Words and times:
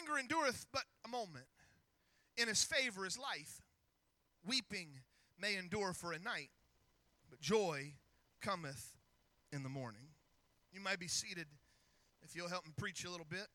anger 0.00 0.18
endureth 0.18 0.66
but 0.72 0.84
a 1.04 1.08
moment. 1.08 1.46
In 2.36 2.48
his 2.48 2.62
favor 2.62 3.06
is 3.06 3.18
life. 3.18 3.60
Weeping 4.46 5.00
may 5.38 5.56
endure 5.56 5.92
for 5.92 6.12
a 6.12 6.18
night, 6.18 6.50
but 7.28 7.40
joy 7.40 7.94
cometh 8.40 8.94
in 9.52 9.62
the 9.62 9.68
morning. 9.68 10.08
You 10.72 10.80
might 10.80 10.98
be 10.98 11.08
seated 11.08 11.46
if 12.22 12.34
you'll 12.34 12.48
help 12.48 12.64
me 12.64 12.72
preach 12.76 13.04
a 13.04 13.10
little 13.10 13.26
bit. 13.28 13.46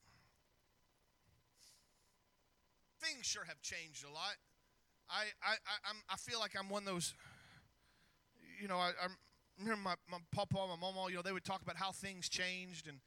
Things 3.01 3.25
sure 3.25 3.45
have 3.45 3.61
changed 3.61 4.03
a 4.03 4.11
lot. 4.11 4.35
I, 5.09 5.25
I, 5.43 5.53
I, 5.53 5.89
I'm, 5.89 5.97
I 6.09 6.15
feel 6.17 6.39
like 6.39 6.53
I'm 6.59 6.69
one 6.69 6.83
of 6.83 6.87
those, 6.87 7.13
you 8.59 8.67
know, 8.67 8.77
I, 8.77 8.89
I 8.89 9.07
remember 9.59 9.81
my, 9.81 9.95
my 10.09 10.17
papa, 10.31 10.55
my 10.55 10.75
mama, 10.79 11.09
you 11.09 11.15
know, 11.15 11.21
they 11.21 11.31
would 11.31 11.45
talk 11.45 11.61
about 11.61 11.77
how 11.77 11.91
things 11.91 12.27
changed 12.27 12.87
and 12.87 12.99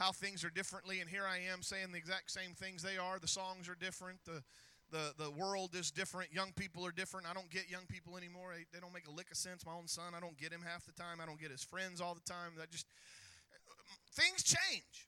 how 0.00 0.12
things 0.12 0.42
are 0.44 0.50
differently. 0.50 1.00
And 1.00 1.10
here 1.10 1.24
I 1.28 1.52
am 1.52 1.62
saying 1.62 1.92
the 1.92 1.98
exact 1.98 2.30
same 2.30 2.54
things 2.54 2.82
they 2.82 2.96
are. 2.96 3.18
The 3.18 3.28
songs 3.28 3.68
are 3.68 3.76
different. 3.78 4.18
The, 4.24 4.42
the, 4.90 5.12
the 5.22 5.30
world 5.30 5.74
is 5.74 5.90
different. 5.90 6.32
Young 6.32 6.52
people 6.56 6.86
are 6.86 6.90
different. 6.90 7.26
I 7.30 7.34
don't 7.34 7.50
get 7.50 7.70
young 7.70 7.84
people 7.86 8.16
anymore. 8.16 8.54
They, 8.56 8.64
they 8.72 8.80
don't 8.80 8.94
make 8.94 9.06
a 9.06 9.10
lick 9.10 9.30
of 9.30 9.36
sense. 9.36 9.64
My 9.66 9.74
own 9.74 9.86
son, 9.86 10.14
I 10.16 10.20
don't 10.20 10.38
get 10.38 10.52
him 10.52 10.62
half 10.66 10.86
the 10.86 10.92
time. 10.92 11.20
I 11.22 11.26
don't 11.26 11.38
get 11.38 11.50
his 11.50 11.62
friends 11.62 12.00
all 12.00 12.14
the 12.14 12.32
time. 12.32 12.52
That 12.58 12.70
just, 12.70 12.86
things 14.14 14.42
change. 14.42 15.06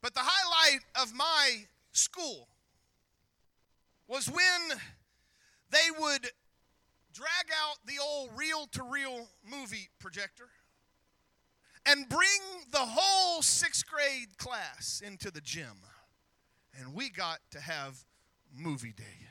But 0.00 0.14
the 0.14 0.22
highlight 0.22 0.82
of 1.02 1.12
my 1.12 1.64
school 1.90 2.46
was 4.06 4.28
when 4.28 4.78
they 5.70 5.90
would 5.98 6.30
drag 7.12 7.50
out 7.60 7.78
the 7.86 7.94
old 8.00 8.30
reel 8.36 8.68
to 8.72 8.84
reel 8.84 9.26
movie 9.44 9.88
projector 9.98 10.48
and 11.86 12.08
bring 12.08 12.28
the 12.70 12.78
whole 12.78 13.42
sixth 13.42 13.84
grade 13.86 14.36
class 14.38 15.02
into 15.04 15.30
the 15.30 15.40
gym. 15.40 15.82
And 16.78 16.94
we 16.94 17.10
got 17.10 17.38
to 17.52 17.60
have 17.60 18.04
movie 18.56 18.92
day. 18.92 19.28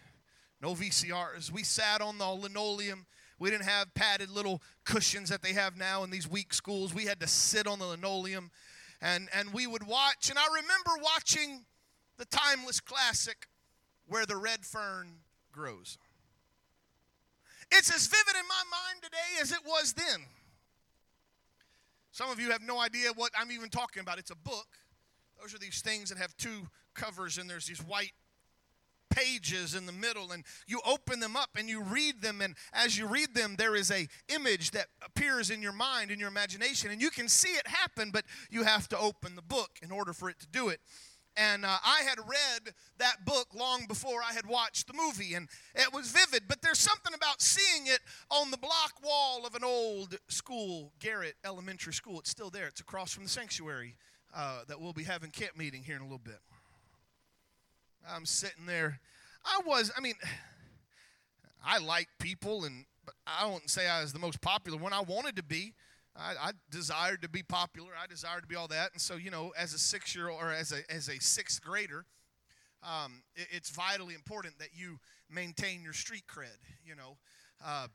No 0.61 0.75
VCRs. 0.75 1.51
We 1.51 1.63
sat 1.63 2.01
on 2.01 2.17
the 2.17 2.27
linoleum. 2.27 3.05
We 3.37 3.49
didn't 3.49 3.65
have 3.65 3.93
padded 3.95 4.29
little 4.29 4.61
cushions 4.85 5.29
that 5.29 5.41
they 5.41 5.53
have 5.53 5.75
now 5.75 6.03
in 6.03 6.09
these 6.09 6.29
weak 6.29 6.53
schools. 6.53 6.93
We 6.93 7.05
had 7.05 7.19
to 7.19 7.27
sit 7.27 7.67
on 7.67 7.79
the 7.79 7.85
linoleum 7.85 8.51
and, 9.01 9.27
and 9.33 9.53
we 9.53 9.67
would 9.67 9.85
watch. 9.85 10.29
And 10.29 10.39
I 10.39 10.45
remember 10.47 11.03
watching 11.03 11.65
the 12.17 12.25
timeless 12.25 12.79
classic, 12.79 13.47
Where 14.07 14.25
the 14.25 14.37
Red 14.37 14.65
Fern 14.65 15.15
Grows. 15.51 15.97
It's 17.71 17.93
as 17.93 18.07
vivid 18.07 18.35
in 18.35 18.47
my 18.47 18.63
mind 18.71 19.03
today 19.03 19.41
as 19.41 19.51
it 19.51 19.65
was 19.65 19.93
then. 19.93 20.27
Some 22.13 22.29
of 22.29 22.39
you 22.39 22.51
have 22.51 22.61
no 22.61 22.79
idea 22.79 23.09
what 23.15 23.31
I'm 23.35 23.51
even 23.51 23.69
talking 23.69 23.99
about. 23.99 24.19
It's 24.19 24.29
a 24.29 24.35
book. 24.35 24.67
Those 25.41 25.53
are 25.53 25.57
these 25.57 25.81
things 25.81 26.09
that 26.09 26.19
have 26.19 26.37
two 26.37 26.67
covers, 26.93 27.39
and 27.39 27.49
there's 27.49 27.65
these 27.65 27.79
white 27.79 28.11
pages 29.09 29.75
in 29.75 29.85
the 29.85 29.91
middle 29.91 30.31
and 30.31 30.43
you 30.65 30.79
open 30.87 31.19
them 31.19 31.35
up 31.35 31.51
and 31.55 31.69
you 31.69 31.83
read 31.83 32.19
them 32.23 32.41
and 32.41 32.55
as 32.73 32.97
you 32.97 33.05
read 33.05 33.35
them 33.35 33.55
there 33.59 33.75
is 33.75 33.91
a 33.91 34.07
image 34.29 34.71
that 34.71 34.87
appears 35.05 35.51
in 35.51 35.61
your 35.61 35.71
mind 35.71 36.09
in 36.09 36.19
your 36.19 36.29
imagination 36.29 36.89
and 36.89 36.99
you 36.99 37.11
can 37.11 37.27
see 37.27 37.49
it 37.49 37.67
happen 37.67 38.09
but 38.09 38.25
you 38.49 38.63
have 38.63 38.87
to 38.87 38.97
open 38.97 39.35
the 39.35 39.41
book 39.43 39.69
in 39.83 39.91
order 39.91 40.13
for 40.13 40.31
it 40.31 40.39
to 40.39 40.47
do 40.47 40.67
it 40.67 40.79
and 41.35 41.65
uh, 41.65 41.77
I 41.83 42.03
had 42.03 42.19
read 42.19 42.73
that 42.99 43.25
book 43.25 43.47
long 43.55 43.85
before 43.87 44.21
I 44.27 44.33
had 44.33 44.45
watched 44.45 44.87
the 44.87 44.93
movie, 44.93 45.33
and 45.33 45.49
it 45.75 45.93
was 45.93 46.11
vivid. 46.11 46.43
But 46.47 46.61
there's 46.61 46.79
something 46.79 47.13
about 47.13 47.41
seeing 47.41 47.87
it 47.87 47.99
on 48.29 48.51
the 48.51 48.57
block 48.57 48.93
wall 49.03 49.45
of 49.45 49.55
an 49.55 49.63
old 49.63 50.17
school, 50.27 50.93
Garrett 50.99 51.35
Elementary 51.45 51.93
School. 51.93 52.19
It's 52.19 52.29
still 52.29 52.49
there, 52.49 52.67
it's 52.67 52.81
across 52.81 53.13
from 53.13 53.23
the 53.23 53.29
sanctuary 53.29 53.95
uh, 54.35 54.61
that 54.67 54.79
we'll 54.79 54.93
be 54.93 55.03
having 55.03 55.31
camp 55.31 55.57
meeting 55.57 55.83
here 55.83 55.95
in 55.95 56.01
a 56.01 56.05
little 56.05 56.17
bit. 56.19 56.39
I'm 58.09 58.25
sitting 58.25 58.65
there. 58.65 58.99
I 59.45 59.61
was, 59.65 59.91
I 59.97 60.01
mean, 60.01 60.15
I 61.65 61.77
like 61.79 62.07
people, 62.19 62.65
and 62.65 62.85
but 63.05 63.15
I 63.27 63.45
wouldn't 63.45 63.69
say 63.69 63.87
I 63.87 64.01
was 64.01 64.13
the 64.13 64.19
most 64.19 64.41
popular 64.41 64.77
one. 64.77 64.93
I 64.93 65.01
wanted 65.01 65.35
to 65.37 65.43
be. 65.43 65.73
I, 66.15 66.33
I, 66.39 66.51
desired 66.69 67.23
to 67.23 67.29
be 67.29 67.41
popular. 67.41 67.91
I 68.01 68.07
desired 68.07 68.41
to 68.41 68.47
be 68.47 68.55
all 68.55 68.67
that. 68.67 68.91
And 68.93 69.01
so, 69.01 69.15
you 69.15 69.31
know, 69.31 69.51
as 69.57 69.73
a 69.73 69.79
six 69.79 70.15
year 70.15 70.29
old 70.29 70.41
or 70.41 70.51
as 70.51 70.71
a, 70.71 70.79
as 70.93 71.09
a 71.09 71.19
sixth 71.19 71.61
grader, 71.61 72.05
um, 72.83 73.23
it, 73.35 73.47
it's 73.51 73.69
vitally 73.69 74.13
important 74.13 74.59
that 74.59 74.69
you 74.73 74.99
maintain 75.29 75.83
your 75.83 75.93
street 75.93 76.23
cred. 76.27 76.57
You 76.85 76.95
know, 76.95 77.17
uh, 77.65 77.87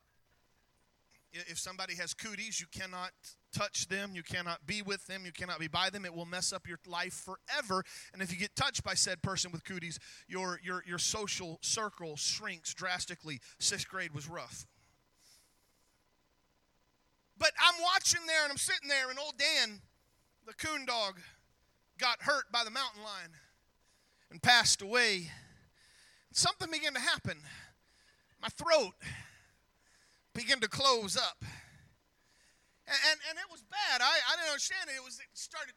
if 1.32 1.58
somebody 1.58 1.94
has 1.96 2.14
cooties, 2.14 2.60
you 2.60 2.66
cannot 2.72 3.10
touch 3.52 3.88
them, 3.88 4.12
you 4.14 4.22
cannot 4.22 4.66
be 4.66 4.82
with 4.82 5.06
them, 5.06 5.24
you 5.24 5.32
cannot 5.32 5.58
be 5.58 5.68
by 5.68 5.90
them. 5.90 6.04
It 6.04 6.14
will 6.14 6.26
mess 6.26 6.52
up 6.52 6.66
your 6.66 6.78
life 6.86 7.24
forever. 7.24 7.84
And 8.12 8.22
if 8.22 8.32
you 8.32 8.38
get 8.38 8.56
touched 8.56 8.82
by 8.82 8.94
said 8.94 9.22
person 9.22 9.52
with 9.52 9.64
cooties, 9.64 9.98
your, 10.26 10.60
your, 10.62 10.82
your 10.86 10.98
social 10.98 11.58
circle 11.62 12.16
shrinks 12.16 12.74
drastically. 12.74 13.40
Sixth 13.58 13.88
grade 13.88 14.14
was 14.14 14.28
rough. 14.28 14.66
But 17.38 17.52
I'm 17.60 17.80
watching 17.82 18.26
there 18.26 18.42
and 18.42 18.50
I'm 18.50 18.58
sitting 18.58 18.88
there, 18.88 19.10
and 19.10 19.18
old 19.18 19.38
Dan, 19.38 19.80
the 20.46 20.54
coon 20.54 20.84
dog, 20.84 21.20
got 21.98 22.22
hurt 22.22 22.50
by 22.52 22.64
the 22.64 22.70
mountain 22.70 23.02
lion 23.02 23.30
and 24.30 24.42
passed 24.42 24.82
away. 24.82 25.30
Something 26.32 26.70
began 26.70 26.94
to 26.94 27.00
happen. 27.00 27.38
My 28.40 28.48
throat 28.48 28.94
began 30.34 30.60
to 30.60 30.68
close 30.68 31.16
up. 31.16 31.38
And, 32.86 32.96
and, 33.10 33.20
and 33.30 33.38
it 33.38 33.50
was 33.50 33.62
bad. 33.62 34.00
I, 34.00 34.04
I 34.04 34.36
didn't 34.36 34.50
understand 34.50 34.88
it. 34.88 34.96
It 34.96 35.04
was 35.04 35.18
it 35.18 35.26
started. 35.34 35.74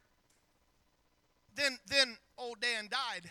Then 1.54 1.78
then 1.88 2.16
old 2.38 2.60
Dan 2.60 2.88
died. 2.90 3.28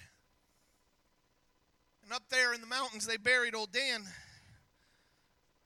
And 2.04 2.14
up 2.14 2.24
there 2.30 2.54
in 2.54 2.62
the 2.62 2.68
mountains 2.68 3.08
they 3.08 3.18
buried 3.18 3.56
old 3.56 3.72
Dan. 3.72 4.04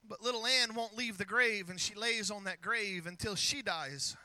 But 0.08 0.22
little 0.22 0.46
Ann 0.46 0.76
won't 0.76 0.96
leave 0.96 1.18
the 1.18 1.26
grave, 1.26 1.70
and 1.70 1.80
she 1.80 1.96
lays 1.96 2.30
on 2.30 2.44
that 2.44 2.62
grave 2.62 3.08
until 3.08 3.36
she 3.36 3.62
dies. 3.62 4.16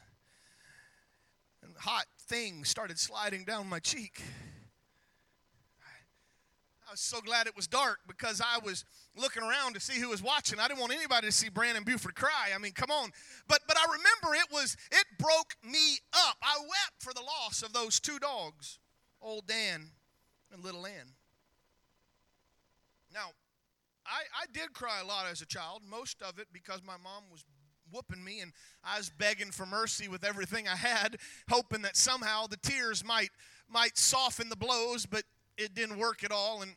And 1.63 1.75
hot 1.77 2.07
things 2.21 2.69
started 2.69 2.99
sliding 2.99 3.45
down 3.45 3.69
my 3.69 3.79
cheek. 3.79 4.23
I 6.91 6.93
was 6.93 7.01
so 7.01 7.21
glad 7.21 7.47
it 7.47 7.55
was 7.55 7.69
dark 7.69 8.01
because 8.09 8.41
I 8.41 8.59
was 8.65 8.85
looking 9.17 9.45
around 9.45 9.75
to 9.75 9.81
see 9.81 10.01
who 10.01 10.09
was 10.09 10.21
watching. 10.25 10.59
I 10.59 10.67
didn't 10.67 10.81
want 10.81 10.93
anybody 10.93 11.29
to 11.29 11.33
see 11.33 11.49
Brandon 11.49 11.85
Buford 11.85 12.17
cry. 12.17 12.51
I 12.53 12.59
mean, 12.59 12.73
come 12.73 12.91
on. 12.91 13.13
But 13.47 13.61
but 13.69 13.77
I 13.77 13.85
remember 13.85 14.35
it 14.35 14.53
was 14.53 14.77
it 14.91 15.05
broke 15.17 15.55
me 15.63 15.99
up. 16.13 16.37
I 16.43 16.59
wept 16.59 16.99
for 16.99 17.13
the 17.15 17.21
loss 17.21 17.63
of 17.63 17.73
those 17.73 18.01
two 18.01 18.19
dogs, 18.19 18.81
old 19.23 19.47
Dan 19.47 19.91
and 20.53 20.65
little 20.65 20.85
Ann. 20.85 21.15
Now, 23.15 23.31
I, 24.11 24.43
I 24.43 24.47
did 24.53 24.73
cry 24.73 25.01
a 25.01 25.07
lot 25.07 25.27
as 25.31 25.41
a 25.41 25.47
child, 25.47 25.83
most 25.89 26.21
of 26.21 26.39
it 26.39 26.49
because 26.53 26.83
my 26.85 26.97
mom 27.03 27.25
was 27.31 27.45
whooping 27.93 28.23
me 28.23 28.41
and 28.41 28.53
I 28.85 28.99
was 28.99 29.11
begging 29.11 29.51
for 29.53 29.67
mercy 29.67 30.09
with 30.09 30.25
everything 30.25 30.67
I 30.69 30.77
had, 30.77 31.17
hoping 31.49 31.83
that 31.83 31.97
somehow 31.97 32.47
the 32.47 32.57
tears 32.57 33.05
might 33.05 33.31
might 33.69 33.97
soften 33.97 34.49
the 34.49 34.57
blows, 34.57 35.07
but 35.07 35.23
it 35.57 35.75
didn't 35.75 35.99
work 35.99 36.25
at 36.25 36.33
all. 36.33 36.63
And 36.63 36.75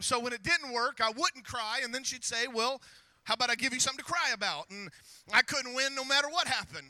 so 0.00 0.18
when 0.18 0.32
it 0.32 0.42
didn't 0.42 0.72
work, 0.72 1.00
I 1.00 1.10
wouldn't 1.10 1.44
cry, 1.44 1.80
and 1.84 1.94
then 1.94 2.02
she'd 2.02 2.24
say, 2.24 2.48
Well, 2.52 2.80
how 3.24 3.34
about 3.34 3.50
I 3.50 3.54
give 3.54 3.72
you 3.72 3.78
something 3.78 4.04
to 4.04 4.10
cry 4.10 4.32
about? 4.34 4.68
And 4.70 4.88
I 5.32 5.42
couldn't 5.42 5.74
win 5.74 5.94
no 5.94 6.04
matter 6.04 6.28
what 6.28 6.48
happened. 6.48 6.88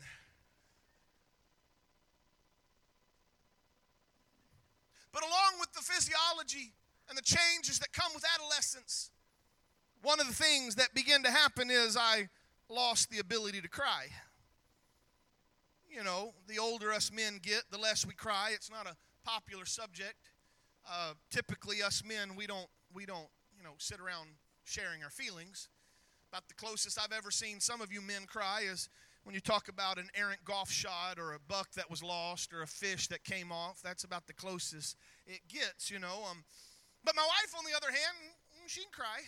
But 5.13 5.25
along 5.25 5.61
with 5.61 5.71
the 5.75 5.83
physiology 5.83 6.73
and 7.13 7.19
the 7.19 7.23
changes 7.23 7.79
that 7.81 7.93
come 7.93 8.11
with 8.15 8.25
adolescence, 8.35 9.11
one 10.03 10.19
of 10.19 10.27
the 10.27 10.33
things 10.33 10.77
that 10.77 10.95
began 10.95 11.23
to 11.25 11.31
happen 11.31 11.71
is 11.71 11.95
I 11.95 12.31
lost 12.71 13.11
the 13.11 13.19
ability 13.19 13.61
to 13.61 13.69
cry. 13.69 14.07
You 15.91 16.03
know, 16.05 16.33
the 16.49 16.59
older 16.59 16.91
us 16.91 17.13
men 17.13 17.39
get, 17.43 17.65
the 17.71 17.77
less 17.77 18.07
we 18.07 18.15
cry. 18.15 18.53
It's 18.55 18.71
not 18.71 18.87
a 18.87 18.97
popular 19.27 19.67
subject. 19.67 20.15
Uh, 20.91 21.13
typically, 21.31 21.83
us 21.83 22.03
men, 22.03 22.35
we 22.35 22.47
don't, 22.47 22.67
we 22.95 23.05
don't, 23.05 23.29
you 23.55 23.63
know, 23.63 23.75
sit 23.77 24.01
around 24.01 24.29
sharing 24.65 25.05
our 25.05 25.11
feelings. 25.11 25.69
About 26.31 26.49
the 26.49 26.55
closest 26.55 26.99
I've 26.99 27.13
ever 27.13 27.31
seen 27.31 27.61
some 27.61 27.83
of 27.83 27.93
you 27.93 28.01
men 28.01 28.25
cry 28.27 28.63
is 28.65 28.89
when 29.25 29.35
you 29.35 29.41
talk 29.43 29.69
about 29.69 29.99
an 29.99 30.09
errant 30.15 30.43
golf 30.47 30.71
shot 30.71 31.19
or 31.19 31.35
a 31.35 31.39
buck 31.47 31.71
that 31.73 31.91
was 31.91 32.03
lost 32.03 32.55
or 32.55 32.63
a 32.63 32.67
fish 32.67 33.09
that 33.09 33.23
came 33.23 33.53
off. 33.53 33.83
That's 33.85 34.05
about 34.05 34.27
the 34.27 34.33
closest 34.33 34.97
it 35.27 35.41
gets, 35.47 35.91
you 35.91 35.99
know. 35.99 36.25
Um, 36.31 36.45
but 37.05 37.17
my 37.17 37.23
wife, 37.23 37.55
on 37.57 37.65
the 37.65 37.77
other 37.77 37.91
hand, 37.91 38.17
mm, 38.55 38.69
she 38.69 38.83
can 38.83 38.93
cry. 38.93 39.21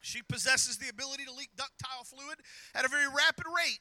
She 0.00 0.22
possesses 0.22 0.78
the 0.78 0.88
ability 0.88 1.24
to 1.24 1.32
leak 1.32 1.50
ductile 1.56 2.04
fluid 2.04 2.38
at 2.74 2.84
a 2.84 2.88
very 2.88 3.06
rapid 3.06 3.44
rate. 3.46 3.80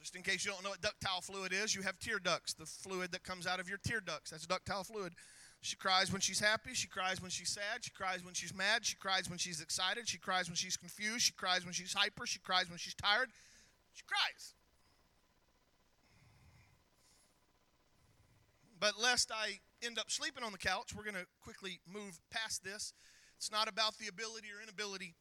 Just 0.00 0.16
in 0.16 0.22
case 0.22 0.44
you 0.44 0.50
don't 0.50 0.62
know 0.62 0.70
what 0.70 0.82
ductile 0.82 1.20
fluid 1.22 1.52
is, 1.52 1.74
you 1.74 1.82
have 1.82 1.98
tear 1.98 2.18
ducts, 2.18 2.52
the 2.52 2.66
fluid 2.66 3.12
that 3.12 3.24
comes 3.24 3.46
out 3.46 3.58
of 3.58 3.68
your 3.68 3.78
tear 3.78 4.00
ducts. 4.00 4.30
That's 4.30 4.46
ductile 4.46 4.84
fluid. 4.84 5.14
She 5.62 5.76
cries 5.76 6.12
when 6.12 6.20
she's 6.20 6.40
happy. 6.40 6.74
She 6.74 6.88
cries 6.88 7.22
when 7.22 7.30
she's 7.30 7.48
sad. 7.48 7.82
She 7.82 7.90
cries 7.90 8.22
when 8.22 8.34
she's 8.34 8.54
mad. 8.54 8.84
She 8.84 8.96
cries 8.96 9.30
when 9.30 9.38
she's 9.38 9.62
excited. 9.62 10.06
She 10.06 10.18
cries 10.18 10.46
when 10.46 10.56
she's 10.56 10.76
confused. 10.76 11.22
She 11.22 11.32
cries 11.32 11.64
when 11.64 11.72
she's 11.72 11.94
hyper. 11.94 12.26
She 12.26 12.38
cries 12.38 12.68
when 12.68 12.76
she's 12.76 12.94
tired. 12.94 13.30
She 13.94 14.02
cries. 14.06 14.52
But 18.84 19.00
lest 19.00 19.32
I 19.32 19.60
end 19.82 19.98
up 19.98 20.10
sleeping 20.10 20.44
on 20.44 20.52
the 20.52 20.58
couch, 20.58 20.92
we're 20.94 21.04
going 21.04 21.14
to 21.14 21.24
quickly 21.42 21.80
move 21.90 22.20
past 22.30 22.62
this. 22.62 22.92
It's 23.38 23.50
not 23.50 23.66
about 23.66 23.96
the 23.96 24.08
ability 24.08 24.48
or 24.54 24.62
inability 24.62 25.14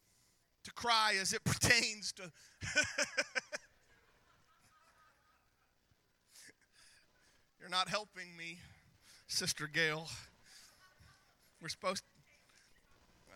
to 0.66 0.74
cry 0.74 1.16
as 1.22 1.32
it 1.32 1.42
pertains 1.46 2.12
to. 2.18 2.24
You're 7.58 7.70
not 7.70 7.88
helping 7.88 8.36
me, 8.38 8.60
Sister 9.28 9.70
Gail. 9.74 10.10
We're 11.62 11.70
supposed. 11.70 12.04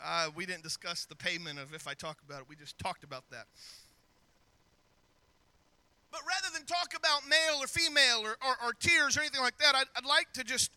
Uh, 0.06 0.27
we 0.35 0.45
didn't 0.45 0.63
discuss 0.63 1.06
the 1.06 1.15
payment 1.15 1.57
of 1.57 1.73
if 1.73 1.88
I 1.88 1.94
talk 1.94 2.18
about 2.27 2.41
it. 2.41 2.50
We 2.50 2.57
just 2.57 2.77
talked 2.77 3.06
about 3.06 3.23
that. 3.31 3.45
But 6.18 6.28
rather 6.28 6.54
than 6.54 6.66
talk 6.66 6.94
about 6.98 7.28
male 7.28 7.62
or 7.62 7.68
female 7.68 8.22
or, 8.24 8.38
or, 8.46 8.56
or 8.66 8.74
tears 8.74 9.18
or 9.18 9.22
anything 9.22 9.42
like 9.42 9.58
that, 9.60 9.75
I'd, 9.75 9.86
I'd 9.96 10.06
like 10.06 10.31
to 10.34 10.44
just 10.44 10.72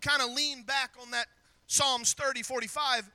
kind 0.00 0.22
of 0.22 0.32
lean 0.32 0.62
back 0.62 0.92
on 1.02 1.10
that 1.10 1.26
Psalms 1.66 2.12
30, 2.12 2.42
45. 2.42 3.10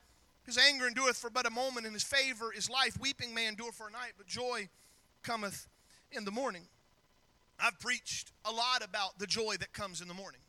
His 0.46 0.58
anger 0.58 0.86
endureth 0.86 1.16
for 1.16 1.30
but 1.30 1.48
a 1.48 1.50
moment, 1.50 1.86
and 1.86 1.96
his 1.96 2.04
favor 2.04 2.52
is 2.54 2.70
life. 2.70 2.98
Weeping 3.00 3.34
may 3.34 3.48
endure 3.48 3.72
for 3.72 3.88
a 3.88 3.92
night, 3.92 4.14
but 4.18 4.28
joy 4.28 4.68
cometh 5.24 5.68
in 6.12 6.26
the 6.26 6.32
morning. 6.32 6.64
I've 7.58 7.80
preached 7.80 8.34
a 8.44 8.52
lot 8.52 8.84
about 8.84 9.18
the 9.18 9.28
joy 9.28 9.56
that 9.60 9.72
comes 9.72 10.02
in 10.02 10.10
the 10.10 10.14
morning. 10.14 10.42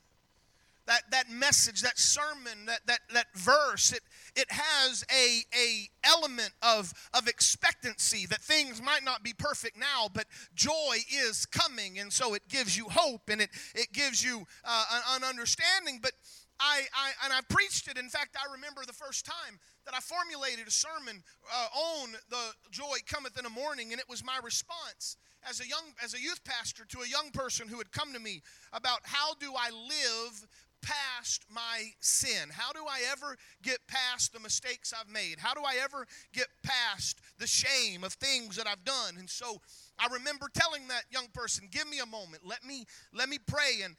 That, 0.86 1.02
that 1.12 1.30
message, 1.30 1.80
that 1.80 1.98
sermon, 1.98 2.66
that, 2.66 2.80
that, 2.86 3.00
that 3.14 3.26
verse, 3.34 3.90
it, 3.90 4.02
it 4.36 4.50
has 4.50 5.02
a, 5.10 5.40
a 5.58 5.88
element 6.04 6.50
of, 6.60 6.92
of 7.14 7.26
expectancy 7.26 8.26
that 8.26 8.40
things 8.40 8.82
might 8.82 9.02
not 9.02 9.22
be 9.22 9.32
perfect 9.32 9.78
now, 9.78 10.08
but 10.12 10.26
joy 10.54 10.98
is 11.10 11.46
coming. 11.46 11.98
And 11.98 12.12
so 12.12 12.34
it 12.34 12.42
gives 12.48 12.76
you 12.76 12.86
hope 12.90 13.30
and 13.30 13.40
it, 13.40 13.48
it 13.74 13.92
gives 13.92 14.22
you 14.22 14.44
uh, 14.64 14.84
an, 14.92 15.22
an 15.22 15.28
understanding. 15.28 16.00
But 16.02 16.12
I, 16.60 16.82
I, 16.94 17.10
and 17.24 17.32
I 17.32 17.40
preached 17.48 17.88
it. 17.88 17.98
In 17.98 18.08
fact, 18.08 18.36
I 18.36 18.52
remember 18.52 18.82
the 18.86 18.92
first 18.92 19.24
time 19.24 19.58
that 19.86 19.94
I 19.94 20.00
formulated 20.00 20.68
a 20.68 20.70
sermon 20.70 21.22
uh, 21.52 21.78
on 21.78 22.12
the 22.30 22.52
joy 22.70 22.98
cometh 23.06 23.36
in 23.36 23.44
the 23.44 23.50
morning, 23.50 23.92
and 23.92 24.00
it 24.00 24.08
was 24.08 24.24
my 24.24 24.38
response 24.42 25.16
as 25.48 25.60
a 25.60 25.68
young 25.68 25.84
as 26.02 26.14
a 26.14 26.20
youth 26.20 26.42
pastor 26.44 26.84
to 26.88 27.00
a 27.00 27.08
young 27.08 27.30
person 27.32 27.68
who 27.68 27.76
had 27.78 27.92
come 27.92 28.12
to 28.14 28.18
me 28.18 28.40
about 28.72 29.00
how 29.02 29.34
do 29.34 29.52
I 29.54 29.70
live 29.70 30.46
past 30.84 31.44
my 31.48 31.92
sin? 32.00 32.50
How 32.52 32.72
do 32.72 32.80
I 32.86 33.00
ever 33.10 33.36
get 33.62 33.78
past 33.88 34.32
the 34.32 34.40
mistakes 34.40 34.92
I've 34.92 35.08
made? 35.08 35.38
How 35.38 35.54
do 35.54 35.62
I 35.62 35.76
ever 35.82 36.06
get 36.32 36.48
past 36.62 37.20
the 37.38 37.46
shame 37.46 38.04
of 38.04 38.12
things 38.12 38.56
that 38.56 38.66
I've 38.66 38.84
done? 38.84 39.16
And 39.18 39.28
so 39.28 39.60
I 39.98 40.12
remember 40.12 40.48
telling 40.52 40.88
that 40.88 41.04
young 41.10 41.28
person, 41.32 41.68
"Give 41.70 41.88
me 41.88 42.00
a 42.00 42.06
moment. 42.06 42.44
Let 42.44 42.64
me 42.64 42.86
let 43.12 43.28
me 43.28 43.38
pray 43.38 43.80
and 43.82 43.96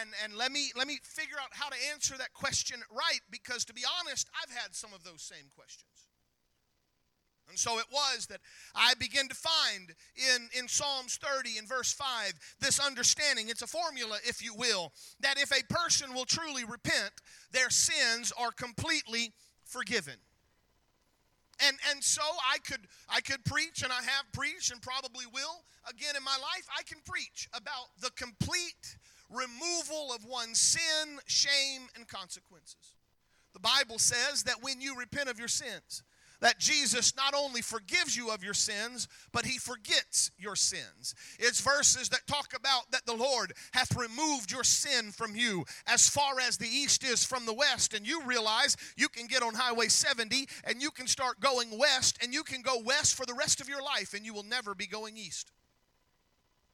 and 0.00 0.10
and 0.22 0.34
let 0.36 0.52
me 0.52 0.72
let 0.76 0.86
me 0.86 0.98
figure 1.02 1.36
out 1.40 1.54
how 1.54 1.68
to 1.70 1.76
answer 1.90 2.16
that 2.18 2.34
question 2.34 2.82
right 2.90 3.20
because 3.30 3.64
to 3.66 3.72
be 3.72 3.84
honest, 4.00 4.28
I've 4.42 4.54
had 4.54 4.74
some 4.74 4.92
of 4.92 5.02
those 5.02 5.22
same 5.22 5.48
questions." 5.54 6.05
And 7.48 7.58
so 7.58 7.78
it 7.78 7.86
was 7.90 8.26
that 8.26 8.40
I 8.74 8.94
begin 8.98 9.28
to 9.28 9.34
find 9.34 9.94
in, 10.16 10.48
in 10.58 10.68
Psalms 10.68 11.18
30 11.22 11.58
and 11.58 11.68
verse 11.68 11.92
5 11.92 12.32
this 12.60 12.80
understanding. 12.80 13.48
It's 13.48 13.62
a 13.62 13.66
formula, 13.66 14.18
if 14.26 14.42
you 14.42 14.54
will, 14.54 14.92
that 15.20 15.40
if 15.40 15.52
a 15.52 15.64
person 15.72 16.12
will 16.12 16.24
truly 16.24 16.64
repent, 16.64 17.12
their 17.52 17.70
sins 17.70 18.32
are 18.38 18.50
completely 18.50 19.32
forgiven. 19.64 20.16
And, 21.66 21.76
and 21.90 22.04
so 22.04 22.22
I 22.22 22.58
could 22.58 22.86
I 23.08 23.20
could 23.20 23.44
preach 23.44 23.82
and 23.82 23.90
I 23.90 24.02
have 24.02 24.30
preached 24.32 24.70
and 24.70 24.82
probably 24.82 25.24
will 25.32 25.64
again 25.88 26.14
in 26.14 26.22
my 26.22 26.36
life 26.36 26.66
I 26.76 26.82
can 26.82 26.98
preach 27.06 27.48
about 27.54 27.86
the 28.00 28.10
complete 28.10 28.96
removal 29.30 30.12
of 30.14 30.24
one's 30.26 30.60
sin, 30.60 31.18
shame 31.26 31.88
and 31.94 32.06
consequences. 32.06 32.94
The 33.54 33.60
Bible 33.60 33.98
says 33.98 34.42
that 34.42 34.62
when 34.62 34.82
you 34.82 34.96
repent 34.96 35.30
of 35.30 35.38
your 35.38 35.48
sins, 35.48 36.02
that 36.40 36.58
Jesus 36.58 37.16
not 37.16 37.34
only 37.34 37.62
forgives 37.62 38.16
you 38.16 38.30
of 38.30 38.44
your 38.44 38.54
sins, 38.54 39.08
but 39.32 39.46
he 39.46 39.58
forgets 39.58 40.30
your 40.38 40.56
sins. 40.56 41.14
It's 41.38 41.60
verses 41.60 42.08
that 42.10 42.26
talk 42.26 42.52
about 42.54 42.90
that 42.92 43.06
the 43.06 43.16
Lord 43.16 43.52
hath 43.72 43.96
removed 43.96 44.50
your 44.50 44.64
sin 44.64 45.12
from 45.12 45.34
you 45.34 45.64
as 45.86 46.08
far 46.08 46.40
as 46.40 46.56
the 46.56 46.68
east 46.68 47.04
is 47.04 47.24
from 47.24 47.46
the 47.46 47.54
west. 47.54 47.94
And 47.94 48.06
you 48.06 48.22
realize 48.22 48.76
you 48.96 49.08
can 49.08 49.26
get 49.26 49.42
on 49.42 49.54
Highway 49.54 49.88
70 49.88 50.46
and 50.64 50.82
you 50.82 50.90
can 50.90 51.06
start 51.06 51.40
going 51.40 51.78
west, 51.78 52.18
and 52.22 52.32
you 52.32 52.42
can 52.42 52.62
go 52.62 52.80
west 52.84 53.14
for 53.14 53.26
the 53.26 53.34
rest 53.34 53.60
of 53.60 53.68
your 53.68 53.82
life, 53.82 54.14
and 54.14 54.24
you 54.24 54.34
will 54.34 54.42
never 54.42 54.74
be 54.74 54.86
going 54.86 55.16
east. 55.16 55.50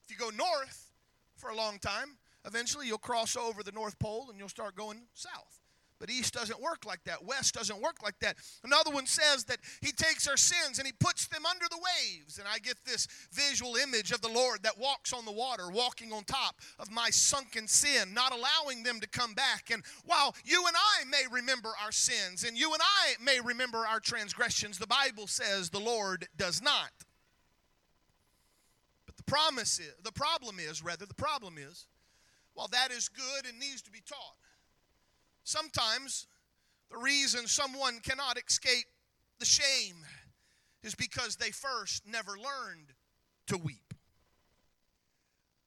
If 0.05 0.11
you 0.11 0.17
go 0.17 0.31
north 0.31 0.91
for 1.37 1.50
a 1.50 1.56
long 1.56 1.79
time, 1.79 2.17
eventually 2.44 2.87
you'll 2.87 2.99
cross 2.99 3.37
over 3.37 3.62
the 3.62 3.73
North 3.73 3.99
Pole 3.99 4.29
and 4.31 4.38
you'll 4.38 4.49
start 4.49 4.75
going 4.75 5.03
south. 5.15 5.62
But 6.03 6.11
East 6.11 6.35
doesn't 6.35 6.61
work 6.61 6.85
like 6.85 7.05
that. 7.05 7.25
West 7.25 7.55
doesn't 7.55 7.81
work 7.81 8.03
like 8.03 8.19
that. 8.23 8.35
Another 8.65 8.91
one 8.91 9.07
says 9.07 9.45
that 9.45 9.59
He 9.81 9.93
takes 9.93 10.27
our 10.27 10.37
sins 10.37 10.81
and 10.81 10.85
He 10.85 10.93
puts 10.93 11.29
them 11.29 11.47
under 11.47 11.67
the 11.71 11.79
waves. 11.79 12.41
And 12.41 12.49
I 12.53 12.59
get 12.59 12.75
this 12.85 13.07
visual 13.31 13.77
image 13.77 14.11
of 14.11 14.21
the 14.21 14.29
Lord 14.29 14.65
that 14.65 14.77
walks 14.77 15.13
on 15.13 15.25
the 15.25 15.31
water, 15.31 15.71
walking 15.71 16.13
on 16.13 16.25
top 16.25 16.57
of 16.81 16.91
my 16.91 17.09
sunken 17.11 17.69
sin, 17.69 18.13
not 18.13 18.33
allowing 18.33 18.83
them 18.83 18.99
to 18.99 19.07
come 19.07 19.33
back. 19.35 19.71
And 19.73 19.85
while 20.05 20.35
you 20.45 20.67
and 20.67 20.75
I 20.77 21.05
may 21.05 21.23
remember 21.31 21.71
our 21.81 21.93
sins 21.93 22.43
and 22.43 22.59
you 22.59 22.73
and 22.73 22.83
I 22.83 23.15
may 23.23 23.39
remember 23.39 23.87
our 23.87 24.01
transgressions, 24.01 24.79
the 24.79 24.89
Bible 24.89 25.29
says 25.29 25.71
the 25.71 25.79
Lord 25.79 26.27
does 26.37 26.61
not. 26.61 26.91
But 29.07 29.17
the 29.19 29.23
promise 29.23 29.79
is, 29.79 29.95
the 30.03 30.11
problem 30.11 30.57
is, 30.59 30.83
rather, 30.83 31.07
the 31.07 31.15
problem 31.15 31.59
is, 31.59 31.87
while 32.55 32.67
that 32.73 32.91
is 32.91 33.09
good 33.09 33.47
and 33.49 33.61
needs 33.61 33.83
to 33.83 33.93
be 33.93 34.03
taught, 34.05 34.35
Sometimes 35.44 36.27
the 36.91 36.99
reason 36.99 37.47
someone 37.47 38.00
cannot 38.00 38.39
escape 38.39 38.87
the 39.39 39.44
shame 39.44 39.97
is 40.83 40.94
because 40.94 41.37
they 41.37 41.50
first 41.50 42.06
never 42.06 42.33
learned 42.33 42.93
to 43.47 43.56
weep. 43.56 43.94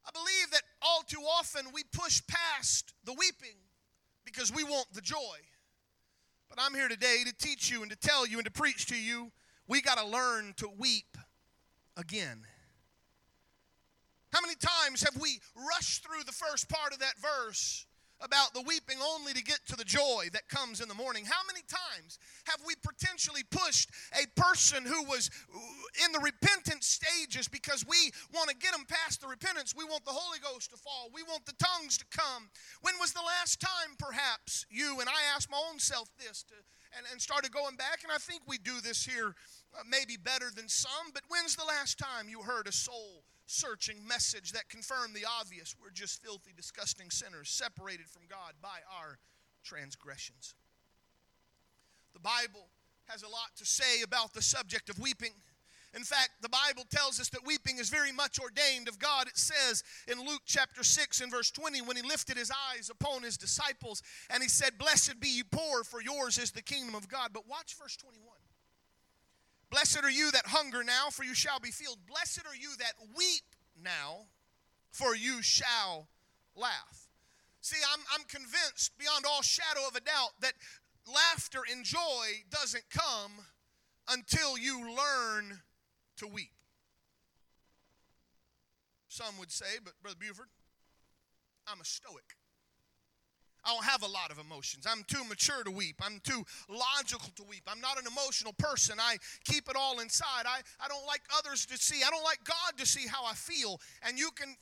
I 0.06 0.12
believe 0.12 0.52
that 0.52 0.62
all 0.82 1.04
too 1.08 1.22
often 1.22 1.66
we 1.74 1.84
push 1.84 2.22
past 2.28 2.94
the 3.04 3.14
weeping 3.14 3.58
because 4.24 4.54
we 4.54 4.64
want 4.64 4.88
the 4.94 5.02
joy. 5.02 5.38
But 6.50 6.60
I'm 6.62 6.74
here 6.74 6.88
today 6.88 7.24
to 7.26 7.34
teach 7.34 7.72
you 7.72 7.82
and 7.82 7.92
to 7.92 7.98
tell 7.98 8.28
you 8.28 8.38
and 8.38 8.46
to 8.46 8.52
preach 8.52 8.86
to 8.88 8.96
you 8.96 9.32
we 9.68 9.82
got 9.82 9.98
to 9.98 10.06
learn 10.06 10.54
to 10.58 10.70
weep 10.78 11.18
again. 11.98 12.44
How 14.32 14.42
many 14.42 14.56
times 14.56 15.02
have 15.02 15.20
we 15.20 15.40
rushed 15.56 16.04
through 16.04 16.24
the 16.26 16.32
first 16.32 16.70
part 16.70 16.94
of 16.94 17.00
that 17.00 17.14
verse 17.20 17.86
about 18.22 18.54
the 18.54 18.62
weeping 18.62 18.98
only 19.04 19.34
to 19.34 19.44
get 19.44 19.60
to 19.68 19.76
the 19.76 19.84
joy 19.84 20.28
that 20.34 20.48
comes 20.48 20.82
in 20.82 20.88
the 20.88 20.96
morning. 20.96 21.26
How 21.26 21.42
many 21.48 21.62
times 21.68 22.20
have 22.46 22.60
we 22.66 22.76
potentially 22.82 23.44
pushed 23.52 23.90
a 24.14 24.26
person 24.40 24.84
who 24.86 25.04
was 25.04 25.30
in 26.06 26.12
the 26.12 26.20
repentance 26.20 26.88
stages 26.88 27.48
because 27.48 27.86
we 27.88 28.12
want 28.34 28.50
to 28.50 28.56
get 28.56 28.72
them 28.72 28.86
past 28.88 29.22
the 29.22 29.28
repentance? 29.28 29.74
We 29.76 29.84
want 29.84 30.06
the 30.06 30.12
Holy 30.12 30.40
Ghost 30.40 30.72
to 30.72 30.78
fall. 30.78 31.10
We 31.14 31.24
want 31.24 31.46
the 31.46 31.56
tongues 31.60 31.98
to 31.98 32.06
come. 32.12 32.50
When 32.82 32.96
was 33.00 33.14
the 33.14 33.26
last 33.26 33.60
time, 33.60 33.96
perhaps, 34.00 34.66
you 34.70 35.00
and 35.00 35.10
I 35.10 35.36
asked 35.36 35.52
my 35.52 35.62
own 35.70 35.80
self 35.80 36.10
this 36.18 36.44
to, 36.44 36.56
and, 36.98 37.06
and 37.12 37.22
started 37.22 37.52
going 37.52 37.76
back, 37.76 38.04
and 38.04 38.12
I 38.12 38.18
think 38.18 38.42
we 38.48 38.58
do 38.58 38.82
this 38.82 39.06
here 39.06 39.36
uh, 39.78 39.84
maybe 39.90 40.18
better 40.18 40.52
than 40.56 40.70
some, 40.70 41.12
but 41.14 41.24
when's 41.28 41.56
the 41.56 41.66
last 41.66 41.98
time 41.98 42.30
you 42.30 42.42
heard 42.42 42.68
a 42.68 42.72
soul? 42.72 43.24
searching 43.48 43.98
message 44.08 44.52
that 44.54 44.70
confirmed 44.70 45.14
the 45.14 45.26
obvious. 45.40 45.76
We're 45.80 45.92
just 45.92 46.24
filthy, 46.24 46.52
disgusting 46.56 47.10
sinners 47.10 47.50
separated 47.50 48.08
from 48.08 48.24
God 48.30 48.54
by 48.62 48.80
our 49.00 49.20
transgressions. 49.64 50.56
The 52.14 52.20
Bible 52.20 52.70
has 53.06 53.22
a 53.22 53.30
lot 53.30 53.56
to 53.58 53.66
say 53.66 54.02
about 54.02 54.34
the 54.34 54.42
subject 54.42 54.90
of 54.90 54.98
weeping. 55.00 55.34
In 55.96 56.04
fact, 56.04 56.32
the 56.42 56.50
Bible 56.50 56.84
tells 56.90 57.22
us 57.22 57.30
that 57.30 57.46
weeping 57.46 57.78
is 57.78 57.90
very 57.90 58.12
much 58.12 58.38
ordained 58.38 58.90
of 58.90 59.00
God. 59.00 59.28
It 59.28 59.38
says 59.38 59.82
in 60.12 60.20
Luke 60.20 60.42
chapter 60.46 60.84
6 60.84 61.22
and 61.22 61.32
verse 61.32 61.52
20, 61.52 61.82
when 61.84 61.96
he 61.96 62.04
lifted 62.04 62.38
his 62.38 62.52
eyes 62.74 62.90
upon 62.90 63.24
his 63.24 63.38
disciples 63.38 64.04
and 64.30 64.44
he 64.44 64.50
said, 64.50 64.78
Blessed 64.78 65.22
be 65.22 65.30
you 65.30 65.44
poor, 65.46 65.86
for 65.86 66.02
yours 66.02 66.38
is 66.38 66.52
the 66.52 66.62
kingdom 66.62 66.96
of 66.96 67.08
God. 67.08 67.30
But 67.34 67.48
watch 67.48 67.76
verse 67.82 67.96
21. 67.96 68.28
Blessed 69.72 70.04
are 70.04 70.12
you 70.12 70.32
that 70.32 70.48
hunger 70.48 70.84
now, 70.84 71.10
for 71.12 71.24
you 71.24 71.34
shall 71.34 71.60
be 71.60 71.72
filled. 71.72 72.00
Blessed 72.08 72.42
are 72.46 72.56
you 72.56 72.70
that 72.80 72.94
weep 73.18 73.56
now, 73.82 74.28
for 74.92 75.16
you 75.16 75.42
shall 75.42 76.08
laugh. 76.56 77.08
See, 77.62 77.82
I'm, 77.94 78.02
I'm 78.14 78.26
convinced 78.28 78.98
beyond 78.98 79.26
all 79.26 79.42
shadow 79.42 79.88
of 79.88 79.96
a 79.96 80.02
doubt 80.02 80.32
that 80.42 80.54
laughter 81.08 81.62
and 81.72 81.84
joy 81.84 82.44
doesn't 82.52 82.84
come 82.90 83.32
until 84.08 84.58
you 84.58 84.82
learn 84.82 85.62
to 86.18 86.28
weep. 86.28 86.52
Some 89.08 89.38
would 89.40 89.52
say, 89.52 89.80
but 89.84 89.94
Brother 90.02 90.18
Buford, 90.20 90.48
I'm 91.68 91.80
a 91.80 91.86
stoic. 91.86 92.36
I 93.64 93.74
don't 93.74 93.86
have 93.86 94.04
a 94.04 94.08
lot 94.08 94.30
of 94.30 94.38
emotions. 94.38 94.86
I'm 94.88 95.04
too 95.08 95.24
mature 95.28 95.64
to 95.64 95.72
weep. 95.72 95.96
I'm 96.04 96.22
too 96.24 96.46
logical 96.70 97.30
to 97.36 97.44
weep. 97.50 97.64
I'm 97.68 97.82
not 97.82 98.00
an 98.00 98.06
emotional 98.06 98.54
person. 98.54 98.98
I 99.00 99.18
keep 99.44 99.68
it 99.70 99.76
all 99.76 100.00
inside. 100.00 100.46
I, 100.46 100.60
I 100.80 100.88
don't 100.88 101.06
like 101.08 101.22
others 101.36 101.66
to 101.68 101.78
see. 101.78 102.04
I 102.06 102.12
don't 102.12 102.24
like 102.24 102.44
God 102.44 102.78
to 102.78 102.86
see 102.86 103.08
how 103.08 103.26
I 103.26 103.34
feel. 103.34 103.82
And 104.04 104.20
you 104.20 104.30
can 104.36 104.56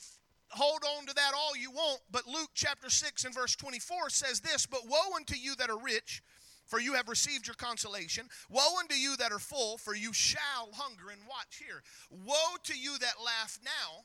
hold 0.48 0.80
on 0.96 1.06
to 1.06 1.14
that 1.14 1.32
all 1.36 1.56
you 1.56 1.70
want, 1.70 2.00
but 2.10 2.26
Luke 2.26 2.50
chapter 2.54 2.88
6 2.88 3.24
and 3.24 3.34
verse 3.34 3.56
24 3.56 4.08
says 4.10 4.40
this 4.40 4.66
But 4.66 4.88
woe 4.88 5.14
unto 5.16 5.36
you 5.36 5.54
that 5.56 5.68
are 5.68 5.78
rich, 5.78 6.22
for 6.64 6.80
you 6.80 6.94
have 6.94 7.08
received 7.08 7.46
your 7.46 7.54
consolation. 7.54 8.26
Woe 8.48 8.78
unto 8.78 8.94
you 8.94 9.16
that 9.18 9.32
are 9.32 9.38
full, 9.38 9.78
for 9.78 9.94
you 9.94 10.12
shall 10.12 10.70
hunger. 10.72 11.10
And 11.10 11.20
watch 11.28 11.62
here. 11.64 11.82
Woe 12.10 12.56
to 12.64 12.78
you 12.78 12.98
that 12.98 13.14
laugh 13.24 13.58
now, 13.64 14.04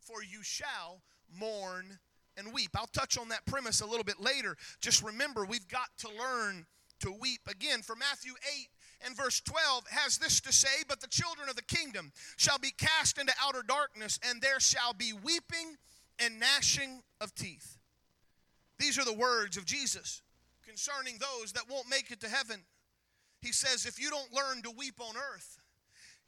for 0.00 0.22
you 0.22 0.42
shall 0.42 1.02
mourn 1.38 1.98
and 2.36 2.52
weep. 2.52 2.70
I'll 2.76 2.86
touch 2.86 3.18
on 3.18 3.28
that 3.28 3.46
premise 3.46 3.80
a 3.80 3.86
little 3.86 4.04
bit 4.04 4.20
later. 4.20 4.56
Just 4.80 5.02
remember, 5.02 5.44
we've 5.44 5.68
got 5.68 5.88
to 5.98 6.08
learn 6.08 6.66
to 7.00 7.12
weep 7.12 7.40
again. 7.48 7.82
For 7.82 7.96
Matthew 7.96 8.32
8 8.60 8.68
and 9.06 9.16
verse 9.16 9.40
12 9.40 9.84
has 9.90 10.18
this 10.18 10.40
to 10.42 10.52
say 10.52 10.84
But 10.88 11.00
the 11.00 11.08
children 11.08 11.48
of 11.48 11.56
the 11.56 11.62
kingdom 11.62 12.12
shall 12.36 12.58
be 12.58 12.70
cast 12.70 13.18
into 13.18 13.32
outer 13.42 13.62
darkness, 13.66 14.18
and 14.28 14.40
there 14.40 14.60
shall 14.60 14.92
be 14.92 15.12
weeping 15.12 15.76
and 16.18 16.38
gnashing 16.38 17.02
of 17.20 17.34
teeth. 17.34 17.78
These 18.78 18.98
are 18.98 19.04
the 19.04 19.12
words 19.12 19.56
of 19.56 19.64
Jesus 19.64 20.22
concerning 20.72 21.18
those 21.18 21.52
that 21.52 21.64
won't 21.68 21.88
make 21.90 22.10
it 22.10 22.20
to 22.20 22.28
heaven. 22.28 22.62
He 23.42 23.52
says, 23.52 23.84
If 23.84 24.00
you 24.00 24.08
don't 24.08 24.32
learn 24.32 24.62
to 24.62 24.70
weep 24.70 25.00
on 25.00 25.16
earth, 25.16 25.58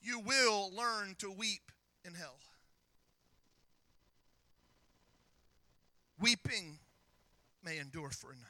you 0.03 0.21
will 0.21 0.71
learn 0.77 1.15
to 1.21 1.31
weep 1.31 1.73
in 2.05 2.13
hell. 2.13 2.37
Weeping 6.21 6.79
may 7.65 7.79
endure 7.79 8.11
for 8.11 8.33
a 8.33 8.35
night. 8.35 8.43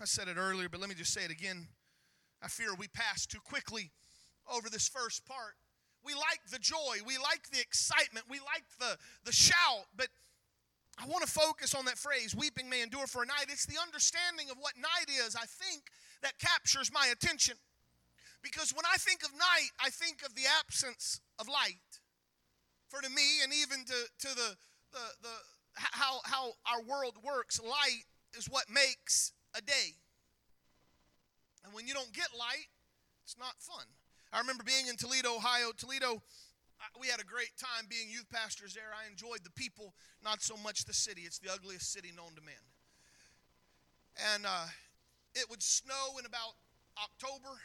I 0.00 0.04
said 0.04 0.28
it 0.28 0.36
earlier, 0.36 0.68
but 0.68 0.80
let 0.80 0.90
me 0.90 0.94
just 0.94 1.14
say 1.14 1.24
it 1.24 1.30
again. 1.30 1.68
I 2.42 2.48
fear 2.48 2.74
we 2.78 2.88
pass 2.88 3.24
too 3.24 3.38
quickly 3.42 3.90
over 4.54 4.68
this 4.68 4.86
first 4.86 5.24
part. 5.24 5.54
We 6.04 6.12
like 6.12 6.40
the 6.50 6.58
joy, 6.58 6.98
we 7.06 7.16
like 7.16 7.48
the 7.50 7.60
excitement, 7.60 8.26
we 8.28 8.38
like 8.40 8.64
the, 8.78 8.98
the 9.24 9.32
shout, 9.32 9.86
but 9.96 10.08
I 10.98 11.06
want 11.06 11.24
to 11.26 11.30
focus 11.30 11.74
on 11.74 11.84
that 11.86 11.98
phrase, 11.98 12.34
weeping 12.34 12.68
may 12.68 12.82
endure 12.82 13.06
for 13.06 13.22
a 13.22 13.26
night. 13.26 13.46
It's 13.48 13.66
the 13.66 13.80
understanding 13.82 14.50
of 14.50 14.56
what 14.58 14.74
night 14.76 15.10
is, 15.26 15.34
I 15.34 15.46
think, 15.46 15.90
that 16.22 16.38
captures 16.38 16.92
my 16.92 17.08
attention. 17.12 17.56
Because 18.42 18.72
when 18.72 18.84
I 18.86 18.96
think 18.98 19.24
of 19.24 19.32
night, 19.32 19.70
I 19.80 19.90
think 19.90 20.22
of 20.24 20.34
the 20.34 20.44
absence 20.60 21.20
of 21.38 21.48
light. 21.48 22.00
For 22.88 23.00
to 23.00 23.08
me, 23.08 23.42
and 23.42 23.52
even 23.52 23.84
to, 23.86 24.28
to 24.28 24.34
the, 24.36 24.56
the, 24.92 25.04
the 25.22 25.34
how, 25.74 26.20
how 26.24 26.52
our 26.70 26.82
world 26.82 27.16
works, 27.24 27.60
light 27.60 28.04
is 28.38 28.46
what 28.46 28.64
makes 28.70 29.32
a 29.56 29.60
day. 29.60 29.96
And 31.64 31.72
when 31.72 31.86
you 31.88 31.94
don't 31.94 32.12
get 32.12 32.28
light, 32.38 32.68
it's 33.24 33.38
not 33.38 33.54
fun. 33.58 33.86
I 34.32 34.38
remember 34.38 34.62
being 34.62 34.88
in 34.88 34.96
Toledo, 34.96 35.36
Ohio. 35.36 35.72
Toledo, 35.76 36.22
we 37.00 37.08
had 37.08 37.20
a 37.20 37.24
great 37.24 37.52
time 37.58 37.86
being 37.88 38.10
youth 38.10 38.28
pastors 38.30 38.74
there. 38.74 38.92
I 38.94 39.08
enjoyed 39.10 39.44
the 39.44 39.50
people, 39.50 39.94
not 40.22 40.42
so 40.42 40.56
much 40.56 40.84
the 40.84 40.94
city. 40.94 41.22
It's 41.22 41.38
the 41.38 41.52
ugliest 41.52 41.92
city 41.92 42.12
known 42.14 42.34
to 42.36 42.42
man. 42.42 42.54
And 44.34 44.46
uh, 44.46 44.66
it 45.34 45.48
would 45.50 45.62
snow 45.62 46.18
in 46.18 46.26
about 46.26 46.54
October, 47.02 47.58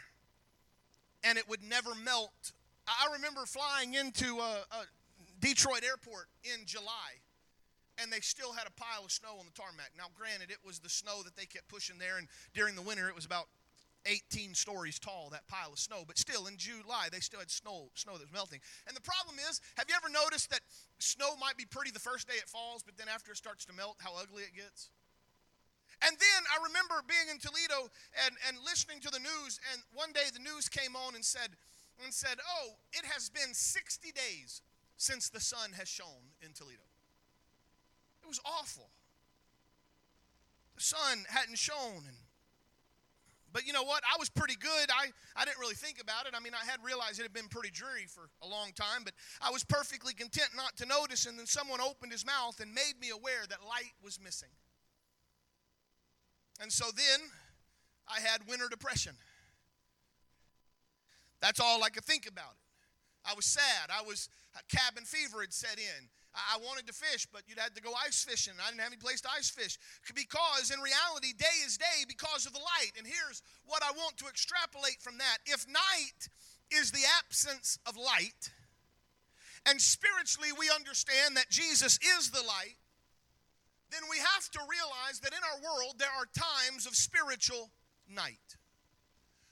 and 1.23 1.38
it 1.38 1.47
would 1.47 1.63
never 1.63 1.93
melt. 1.95 2.53
I 2.88 3.13
remember 3.13 3.45
flying 3.45 3.93
into 3.93 4.39
uh, 4.39 4.63
uh, 4.71 4.83
Detroit 5.39 5.83
Airport 5.83 6.27
in 6.43 6.65
July 6.65 7.21
and 8.01 8.11
they 8.11 8.19
still 8.21 8.53
had 8.53 8.67
a 8.67 8.71
pile 8.71 9.03
of 9.03 9.11
snow 9.11 9.35
on 9.39 9.45
the 9.45 9.51
tarmac. 9.51 9.91
Now, 9.97 10.05
granted, 10.15 10.51
it 10.51 10.59
was 10.65 10.79
the 10.79 10.89
snow 10.89 11.21
that 11.23 11.35
they 11.35 11.45
kept 11.45 11.67
pushing 11.67 11.97
there, 11.97 12.17
and 12.17 12.27
during 12.53 12.75
the 12.75 12.81
winter, 12.81 13.09
it 13.09 13.15
was 13.15 13.25
about 13.25 13.47
18 14.09 14.53
stories 14.55 14.97
tall, 14.97 15.29
that 15.31 15.47
pile 15.47 15.71
of 15.71 15.79
snow. 15.79 16.03
But 16.05 16.17
still, 16.17 16.47
in 16.47 16.57
July, 16.57 17.07
they 17.11 17.19
still 17.19 17.39
had 17.39 17.51
snow, 17.51 17.89
snow 17.93 18.13
that 18.13 18.25
was 18.25 18.33
melting. 18.33 18.59
And 18.87 18.97
the 18.97 19.05
problem 19.05 19.37
is, 19.37 19.61
have 19.77 19.85
you 19.87 19.95
ever 19.95 20.09
noticed 20.09 20.49
that 20.49 20.61
snow 20.97 21.37
might 21.37 21.57
be 21.57 21.65
pretty 21.65 21.91
the 21.91 22.01
first 22.01 22.27
day 22.27 22.35
it 22.35 22.49
falls, 22.49 22.81
but 22.81 22.97
then 22.97 23.07
after 23.07 23.31
it 23.31 23.37
starts 23.37 23.65
to 23.65 23.73
melt, 23.73 23.97
how 23.99 24.17
ugly 24.17 24.43
it 24.43 24.55
gets? 24.55 24.89
And 26.01 26.15
then 26.17 26.41
I 26.49 26.63
remember 26.65 27.03
being 27.07 27.27
in 27.29 27.37
Toledo 27.37 27.91
and, 28.25 28.33
and 28.47 28.57
listening 28.65 28.99
to 29.01 29.11
the 29.11 29.19
news, 29.19 29.59
and 29.73 29.83
one 29.93 30.11
day 30.13 30.31
the 30.33 30.39
news 30.39 30.69
came 30.69 30.95
on 30.95 31.13
and 31.13 31.23
said, 31.23 31.53
and 32.03 32.13
said, 32.13 32.39
Oh, 32.63 32.79
it 32.93 33.05
has 33.05 33.29
been 33.29 33.53
60 33.53 34.11
days 34.11 34.61
since 34.95 35.29
the 35.29 35.39
sun 35.39 35.71
has 35.77 35.87
shone 35.87 36.35
in 36.41 36.53
Toledo 36.53 36.83
It 38.23 38.27
was 38.27 38.39
awful. 38.45 38.89
The 40.75 40.81
sun 40.81 41.25
hadn't 41.27 41.57
shone. 41.57 42.03
And, 42.07 42.17
but 43.53 43.65
you 43.65 43.73
know 43.73 43.83
what? 43.83 44.03
I 44.03 44.17
was 44.19 44.29
pretty 44.29 44.55
good. 44.55 44.89
I, 44.89 45.07
I 45.35 45.45
didn't 45.45 45.59
really 45.59 45.75
think 45.75 46.01
about 46.01 46.25
it. 46.27 46.33
I 46.35 46.39
mean, 46.39 46.53
I 46.53 46.69
had 46.69 46.83
realized 46.83 47.19
it 47.19 47.23
had 47.23 47.33
been 47.33 47.47
pretty 47.47 47.71
dreary 47.71 48.05
for 48.07 48.29
a 48.41 48.47
long 48.47 48.71
time, 48.73 49.03
but 49.03 49.13
I 49.41 49.51
was 49.51 49.63
perfectly 49.63 50.13
content 50.13 50.49
not 50.55 50.75
to 50.77 50.85
notice. 50.85 51.25
And 51.25 51.37
then 51.37 51.45
someone 51.45 51.81
opened 51.81 52.11
his 52.11 52.25
mouth 52.25 52.59
and 52.59 52.73
made 52.73 52.93
me 53.01 53.09
aware 53.09 53.45
that 53.49 53.59
light 53.67 53.93
was 54.03 54.19
missing. 54.21 54.49
And 56.61 56.71
so 56.71 56.85
then 56.95 57.27
I 58.07 58.19
had 58.19 58.47
winter 58.47 58.67
depression. 58.69 59.13
That's 61.41 61.59
all 61.59 61.83
I 61.83 61.89
could 61.89 62.03
think 62.03 62.27
about 62.27 62.51
it. 62.51 63.29
I 63.29 63.33
was 63.33 63.45
sad. 63.45 63.89
I 63.89 64.01
was 64.01 64.29
cabin 64.67 65.03
fever 65.05 65.41
had 65.41 65.53
set 65.53 65.77
in. 65.77 66.09
I 66.36 66.57
wanted 66.62 66.86
to 66.88 66.93
fish, 66.93 67.27
but 67.31 67.43
you'd 67.48 67.57
had 67.59 67.75
to 67.75 67.81
go 67.81 67.91
ice 68.05 68.24
fishing. 68.24 68.53
I 68.62 68.69
didn't 68.69 68.81
have 68.81 68.93
any 68.93 69.01
place 69.01 69.21
to 69.21 69.29
ice 69.36 69.50
fish. 69.50 69.77
Because 70.13 70.71
in 70.71 70.79
reality, 70.79 71.33
day 71.33 71.65
is 71.65 71.77
day 71.77 72.05
because 72.07 72.45
of 72.45 72.53
the 72.53 72.59
light. 72.59 72.91
And 72.98 73.07
here's 73.07 73.41
what 73.65 73.81
I 73.83 73.91
want 73.91 74.17
to 74.17 74.27
extrapolate 74.27 75.01
from 75.01 75.17
that. 75.17 75.38
If 75.45 75.67
night 75.67 76.29
is 76.71 76.91
the 76.91 77.03
absence 77.17 77.79
of 77.86 77.98
light, 77.98 78.53
and 79.65 79.81
spiritually 79.81 80.50
we 80.57 80.69
understand 80.74 81.36
that 81.36 81.50
Jesus 81.50 81.98
is 82.17 82.29
the 82.31 82.43
light, 82.45 82.77
then 83.91 84.01
we 84.09 84.17
have 84.17 84.50
to 84.51 84.59
realize 84.69 85.19
that 85.21 85.33
in 85.33 85.39
our 85.41 85.59
world 85.62 85.95
there 85.98 86.13
are 86.15 86.25
times 86.33 86.86
of 86.86 86.95
spiritual 86.95 87.71
night. 88.07 88.57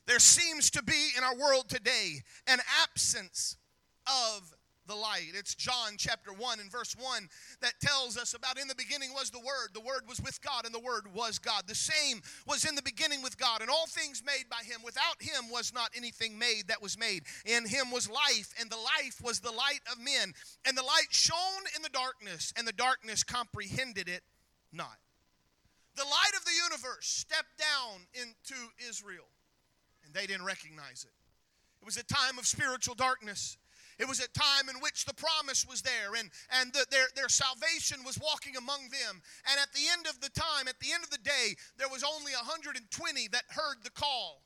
There 0.05 0.19
seems 0.19 0.69
to 0.72 0.84
be 0.84 1.10
in 1.17 1.24
our 1.24 1.36
world 1.36 1.69
today 1.69 2.22
an 2.48 2.60
absence 2.81 3.57
of 4.05 4.53
the 4.88 4.96
light. 4.96 5.32
It's 5.34 5.56
John 5.56 5.96
chapter 5.98 6.32
1 6.32 6.60
and 6.60 6.72
verse 6.72 6.96
1 6.98 7.29
that 7.62 7.74
tells 7.82 8.17
us 8.17 8.34
about 8.34 8.60
in 8.60 8.67
the 8.67 8.75
beginning 8.75 9.12
was 9.13 9.29
the 9.29 9.39
Word. 9.39 9.70
The 9.74 9.82
Word 9.82 10.01
was 10.08 10.22
with 10.22 10.41
God, 10.41 10.65
and 10.65 10.74
the 10.74 10.79
Word 10.79 11.13
was 11.13 11.39
God. 11.39 11.63
The 11.67 11.75
same 11.75 12.22
was 12.48 12.65
in 12.65 12.75
the 12.75 12.82
beginning 12.82 13.22
with 13.22 13.38
God, 13.38 13.62
and 13.62 13.70
all 13.70 13.86
things 13.88 14.24
made 14.25 14.46
by 14.50 14.63
Him. 14.63 14.82
Without 14.84 15.22
Him 15.22 15.50
was 15.51 15.74
not 15.74 15.91
anything 15.96 16.38
made 16.39 16.67
that 16.67 16.82
was 16.82 16.98
made. 16.98 17.24
In 17.46 17.67
Him 17.67 17.91
was 17.91 18.10
life, 18.10 18.53
and 18.60 18.70
the 18.70 18.77
life 18.77 19.22
was 19.24 19.39
the 19.39 19.51
light 19.51 19.82
of 19.91 20.00
men. 20.00 20.34
And 20.65 20.77
the 20.77 20.84
light 20.84 21.08
shone 21.12 21.63
in 21.75 21.82
the 21.82 21.89
darkness, 21.89 22.53
and 22.58 22.67
the 22.67 22.74
darkness 22.74 23.24
comprehended 23.24 24.08
it 24.08 24.22
not. 24.72 24.98
The 25.96 26.03
light 26.03 26.38
of 26.38 26.46
the 26.46 26.51
universe 26.63 27.08
stepped 27.08 27.58
down 27.58 28.01
into 28.13 28.56
Israel, 28.88 29.25
and 30.06 30.13
they 30.13 30.27
didn't 30.27 30.46
recognize 30.46 31.03
it. 31.03 31.13
It 31.82 31.86
was 31.86 31.98
a 31.98 32.03
time 32.03 32.38
of 32.38 32.46
spiritual 32.46 32.96
darkness. 32.96 33.58
It 33.99 34.07
was 34.07 34.19
a 34.19 34.29
time 34.29 34.69
in 34.69 34.79
which 34.79 35.05
the 35.05 35.13
promise 35.13 35.65
was 35.67 35.81
there 35.81 36.13
and, 36.17 36.29
and 36.61 36.71
the, 36.71 36.85
their, 36.91 37.07
their 37.15 37.29
salvation 37.29 38.03
was 38.05 38.19
walking 38.19 38.55
among 38.55 38.89
them. 38.89 39.21
And 39.49 39.59
at 39.59 39.73
the 39.73 39.89
end 39.91 40.05
of 40.05 40.21
the 40.21 40.29
time, 40.29 40.67
at 40.67 40.79
the 40.79 40.93
end 40.93 41.03
of 41.03 41.09
the 41.09 41.17
day, 41.17 41.55
there 41.77 41.89
was 41.89 42.03
only 42.03 42.33
120 42.33 43.27
that 43.29 43.43
heard 43.49 43.77
the 43.83 43.89
call 43.89 44.43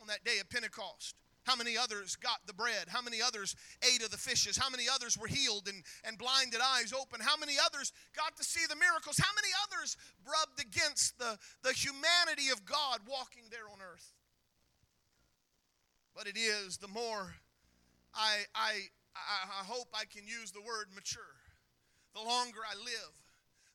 on 0.00 0.06
that 0.06 0.24
day 0.24 0.38
of 0.40 0.48
Pentecost. 0.48 1.14
How 1.44 1.54
many 1.54 1.76
others 1.76 2.16
got 2.16 2.40
the 2.46 2.54
bread? 2.54 2.88
How 2.88 3.00
many 3.00 3.22
others 3.22 3.54
ate 3.84 4.02
of 4.02 4.10
the 4.10 4.18
fishes? 4.18 4.56
How 4.56 4.68
many 4.68 4.84
others 4.92 5.16
were 5.16 5.28
healed 5.28 5.68
and, 5.68 5.84
and 6.02 6.18
blinded 6.18 6.60
eyes 6.60 6.92
open? 6.92 7.20
How 7.20 7.36
many 7.36 7.54
others 7.64 7.92
got 8.16 8.36
to 8.38 8.42
see 8.42 8.66
the 8.68 8.74
miracles? 8.74 9.18
How 9.18 9.30
many 9.36 9.52
others 9.62 9.96
rubbed 10.26 10.58
against 10.58 11.18
the, 11.18 11.38
the 11.62 11.72
humanity 11.72 12.50
of 12.50 12.64
God 12.64 13.00
walking 13.06 13.44
there 13.50 13.68
on 13.72 13.78
earth? 13.80 14.12
But 16.16 16.26
it 16.26 16.36
is 16.36 16.78
the 16.78 16.88
more 16.88 17.36
I, 18.16 18.44
I, 18.54 18.72
I 19.14 19.64
hope 19.64 19.88
I 19.94 20.04
can 20.04 20.26
use 20.26 20.52
the 20.52 20.60
word 20.60 20.86
mature. 20.94 21.22
The 22.14 22.22
longer 22.22 22.60
I 22.68 22.76
live, 22.76 23.12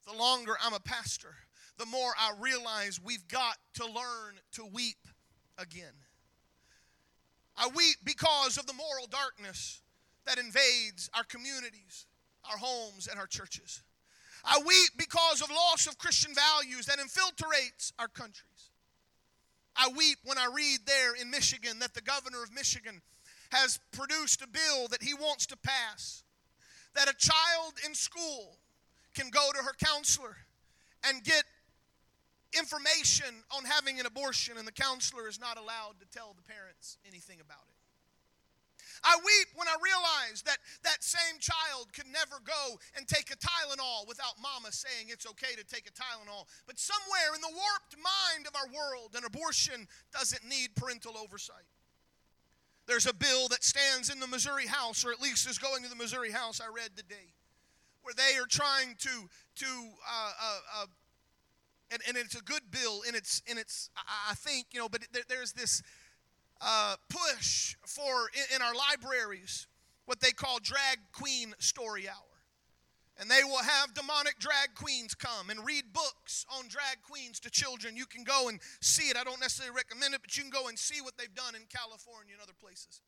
the 0.07 0.17
longer 0.17 0.53
I'm 0.63 0.73
a 0.73 0.79
pastor, 0.79 1.35
the 1.77 1.85
more 1.85 2.11
I 2.19 2.33
realize 2.39 2.99
we've 3.03 3.27
got 3.27 3.57
to 3.75 3.85
learn 3.85 4.39
to 4.53 4.65
weep 4.65 5.07
again. 5.57 5.93
I 7.55 7.69
weep 7.75 7.97
because 8.03 8.57
of 8.57 8.65
the 8.65 8.73
moral 8.73 9.07
darkness 9.07 9.81
that 10.25 10.37
invades 10.37 11.09
our 11.15 11.23
communities, 11.23 12.07
our 12.49 12.57
homes, 12.57 13.07
and 13.07 13.19
our 13.19 13.27
churches. 13.27 13.83
I 14.43 14.59
weep 14.65 14.91
because 14.97 15.41
of 15.41 15.49
loss 15.49 15.85
of 15.85 15.97
Christian 15.97 16.33
values 16.33 16.87
that 16.87 16.97
infiltrates 16.97 17.93
our 17.99 18.07
countries. 18.07 18.71
I 19.75 19.89
weep 19.95 20.17
when 20.23 20.37
I 20.37 20.49
read 20.53 20.79
there 20.85 21.15
in 21.15 21.29
Michigan 21.29 21.79
that 21.79 21.93
the 21.93 22.01
governor 22.01 22.43
of 22.43 22.53
Michigan 22.53 23.01
has 23.51 23.79
produced 23.91 24.41
a 24.41 24.47
bill 24.47 24.87
that 24.89 25.03
he 25.03 25.13
wants 25.13 25.45
to 25.47 25.57
pass 25.57 26.23
that 26.95 27.09
a 27.09 27.15
child 27.17 27.73
in 27.85 27.93
school 27.93 28.57
can 29.13 29.29
go 29.29 29.49
to 29.53 29.63
her 29.63 29.73
counselor 29.83 30.35
and 31.07 31.23
get 31.23 31.43
information 32.57 33.43
on 33.55 33.63
having 33.63 33.99
an 33.99 34.05
abortion, 34.05 34.57
and 34.57 34.67
the 34.67 34.75
counselor 34.75 35.27
is 35.27 35.39
not 35.39 35.57
allowed 35.57 35.95
to 35.99 36.07
tell 36.11 36.35
the 36.35 36.43
parents 36.43 36.97
anything 37.07 37.39
about 37.39 37.63
it. 37.67 37.75
I 39.03 39.17
weep 39.17 39.47
when 39.55 39.67
I 39.67 39.81
realize 39.81 40.43
that 40.45 40.57
that 40.83 41.03
same 41.03 41.39
child 41.39 41.89
could 41.93 42.05
never 42.11 42.37
go 42.45 42.77
and 42.95 43.07
take 43.07 43.31
a 43.31 43.37
Tylenol 43.37 44.07
without 44.07 44.37
mama 44.37 44.71
saying 44.71 45.09
it's 45.09 45.25
okay 45.25 45.57
to 45.57 45.65
take 45.65 45.89
a 45.89 45.95
Tylenol. 45.95 46.45
But 46.67 46.77
somewhere 46.77 47.33
in 47.33 47.41
the 47.41 47.49
warped 47.49 47.97
mind 47.97 48.45
of 48.45 48.53
our 48.53 48.69
world, 48.69 49.15
an 49.17 49.25
abortion 49.25 49.87
doesn't 50.13 50.45
need 50.45 50.75
parental 50.75 51.17
oversight. 51.17 51.65
There's 52.87 53.05
a 53.05 53.13
bill 53.13 53.47
that 53.49 53.63
stands 53.63 54.09
in 54.09 54.19
the 54.19 54.27
Missouri 54.27 54.67
House, 54.67 55.05
or 55.05 55.11
at 55.11 55.21
least 55.21 55.49
is 55.49 55.57
going 55.57 55.83
to 55.83 55.89
the 55.89 55.95
Missouri 55.95 56.31
House, 56.31 56.59
I 56.59 56.73
read 56.73 56.95
today, 56.95 57.33
where 58.01 58.13
they 58.13 58.37
are 58.37 58.47
trying 58.47 58.95
to, 58.99 59.09
to 59.55 59.65
uh, 59.65 60.31
uh, 60.41 60.59
uh, 60.81 60.85
and, 61.91 62.01
and 62.07 62.17
it's 62.17 62.35
a 62.35 62.43
good 62.43 62.63
bill 62.71 63.01
in 63.07 63.15
its, 63.15 63.41
in 63.47 63.57
its 63.57 63.89
I 64.29 64.33
think, 64.33 64.67
you 64.71 64.79
know, 64.79 64.89
but 64.89 65.01
there, 65.11 65.23
there's 65.27 65.53
this 65.53 65.81
uh, 66.61 66.95
push 67.09 67.75
for 67.85 68.29
in, 68.33 68.55
in 68.55 68.61
our 68.61 68.73
libraries 68.73 69.67
what 70.05 70.19
they 70.19 70.31
call 70.31 70.59
drag 70.61 70.99
queen 71.11 71.53
story 71.59 72.07
hour. 72.07 72.30
And 73.21 73.29
they 73.29 73.43
will 73.43 73.61
have 73.61 73.93
demonic 73.93 74.39
drag 74.39 74.73
queens 74.73 75.13
come 75.13 75.51
and 75.51 75.63
read 75.63 75.93
books 75.93 76.43
on 76.57 76.67
drag 76.67 77.03
queens 77.07 77.39
to 77.41 77.51
children. 77.51 77.95
You 77.95 78.07
can 78.07 78.23
go 78.23 78.49
and 78.49 78.59
see 78.81 79.09
it. 79.09 79.15
I 79.15 79.23
don't 79.23 79.39
necessarily 79.39 79.75
recommend 79.75 80.15
it, 80.15 80.21
but 80.23 80.35
you 80.35 80.41
can 80.41 80.49
go 80.49 80.69
and 80.69 80.77
see 80.77 81.01
what 81.01 81.13
they've 81.19 81.35
done 81.35 81.53
in 81.53 81.61
California 81.69 82.33
and 82.33 82.41
other 82.41 82.57
places. 82.59 82.99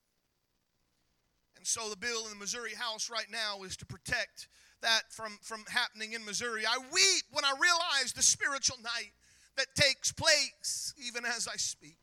And 1.58 1.66
so 1.66 1.90
the 1.90 1.98
bill 1.98 2.26
in 2.26 2.30
the 2.30 2.38
Missouri 2.38 2.76
House 2.76 3.10
right 3.10 3.26
now 3.32 3.64
is 3.64 3.76
to 3.78 3.88
protect 3.88 4.50
that 4.82 5.02
from, 5.10 5.40
from 5.42 5.64
happening 5.68 6.14
in 6.14 6.24
Missouri. 6.24 6.64
I 6.64 6.78
weep 6.78 7.24
when 7.32 7.44
I 7.44 7.54
realize 7.60 8.14
the 8.14 8.22
spiritual 8.22 8.78
night 8.84 9.14
that 9.58 9.74
takes 9.74 10.12
place 10.12 10.94
even 11.04 11.26
as 11.26 11.48
I 11.48 11.56
speak. 11.58 11.98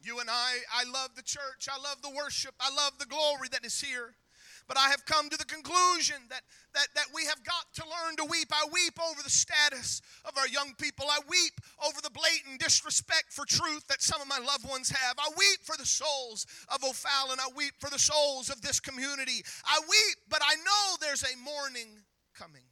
You 0.00 0.20
and 0.20 0.30
I, 0.30 0.58
I 0.72 0.84
love 0.90 1.10
the 1.16 1.22
church. 1.22 1.68
I 1.70 1.76
love 1.82 2.00
the 2.00 2.16
worship. 2.16 2.54
I 2.60 2.74
love 2.74 2.92
the 2.98 3.04
glory 3.04 3.48
that 3.52 3.66
is 3.66 3.78
here. 3.78 4.14
But 4.68 4.78
I 4.78 4.88
have 4.90 5.04
come 5.04 5.28
to 5.30 5.36
the 5.36 5.44
conclusion 5.44 6.16
that, 6.28 6.42
that, 6.74 6.88
that 6.94 7.06
we 7.14 7.24
have 7.26 7.42
got 7.44 7.66
to 7.74 7.84
learn 7.84 8.16
to 8.16 8.24
weep. 8.24 8.48
I 8.52 8.66
weep 8.72 8.98
over 9.00 9.22
the 9.22 9.30
status 9.30 10.00
of 10.24 10.36
our 10.38 10.48
young 10.48 10.74
people. 10.78 11.06
I 11.08 11.18
weep 11.28 11.54
over 11.86 12.00
the 12.02 12.10
blatant 12.10 12.60
disrespect 12.60 13.32
for 13.32 13.44
truth 13.44 13.86
that 13.88 14.02
some 14.02 14.20
of 14.20 14.28
my 14.28 14.38
loved 14.38 14.68
ones 14.68 14.90
have. 14.90 15.16
I 15.18 15.30
weep 15.36 15.60
for 15.62 15.76
the 15.76 15.86
souls 15.86 16.46
of 16.72 16.84
O'Fallon. 16.84 17.38
I 17.40 17.48
weep 17.56 17.74
for 17.78 17.90
the 17.90 17.98
souls 17.98 18.50
of 18.50 18.62
this 18.62 18.80
community. 18.80 19.42
I 19.64 19.80
weep, 19.88 20.16
but 20.28 20.40
I 20.42 20.54
know 20.56 20.96
there's 21.00 21.24
a 21.24 21.36
morning 21.44 21.88
coming. 22.34 22.62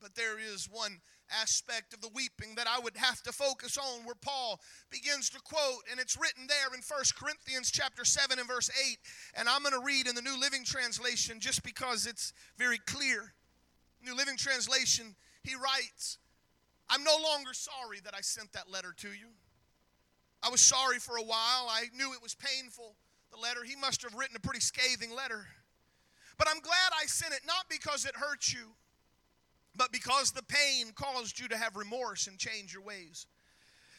But 0.00 0.14
there 0.14 0.38
is 0.38 0.68
one 0.70 1.00
aspect 1.40 1.92
of 1.92 2.00
the 2.00 2.10
weeping 2.14 2.54
that 2.56 2.66
I 2.66 2.78
would 2.78 2.96
have 2.96 3.22
to 3.22 3.32
focus 3.32 3.76
on 3.76 4.04
where 4.04 4.14
Paul 4.14 4.60
begins 4.90 5.30
to 5.30 5.40
quote 5.40 5.82
and 5.90 6.00
it's 6.00 6.16
written 6.16 6.46
there 6.46 6.74
in 6.74 6.80
1 6.80 7.00
Corinthians 7.18 7.70
chapter 7.70 8.04
7 8.04 8.38
and 8.38 8.48
verse 8.48 8.70
8 8.90 8.98
and 9.38 9.48
I'm 9.48 9.62
going 9.62 9.74
to 9.74 9.84
read 9.84 10.06
in 10.06 10.14
the 10.14 10.22
New 10.22 10.38
Living 10.40 10.64
Translation 10.64 11.40
just 11.40 11.62
because 11.62 12.06
it's 12.06 12.32
very 12.56 12.78
clear. 12.78 13.32
New 14.04 14.16
Living 14.16 14.36
Translation 14.36 15.16
he 15.42 15.54
writes 15.54 16.18
I'm 16.88 17.02
no 17.02 17.16
longer 17.22 17.52
sorry 17.52 18.00
that 18.04 18.14
I 18.14 18.20
sent 18.20 18.52
that 18.52 18.70
letter 18.70 18.94
to 18.98 19.08
you. 19.08 19.28
I 20.42 20.50
was 20.50 20.60
sorry 20.60 20.98
for 20.98 21.16
a 21.16 21.22
while. 21.22 21.68
I 21.68 21.86
knew 21.92 22.12
it 22.12 22.22
was 22.22 22.34
painful 22.34 22.96
the 23.32 23.40
letter. 23.40 23.64
He 23.64 23.76
must 23.76 24.02
have 24.02 24.14
written 24.14 24.36
a 24.36 24.40
pretty 24.40 24.60
scathing 24.60 25.14
letter. 25.14 25.46
But 26.38 26.48
I'm 26.48 26.60
glad 26.60 26.92
I 26.92 27.06
sent 27.06 27.32
it 27.32 27.40
not 27.46 27.64
because 27.68 28.04
it 28.04 28.14
hurt 28.14 28.52
you 28.52 28.74
but 29.76 29.92
because 29.92 30.32
the 30.32 30.42
pain 30.42 30.92
caused 30.94 31.38
you 31.38 31.48
to 31.48 31.56
have 31.56 31.76
remorse 31.76 32.26
and 32.26 32.38
change 32.38 32.72
your 32.72 32.82
ways. 32.82 33.26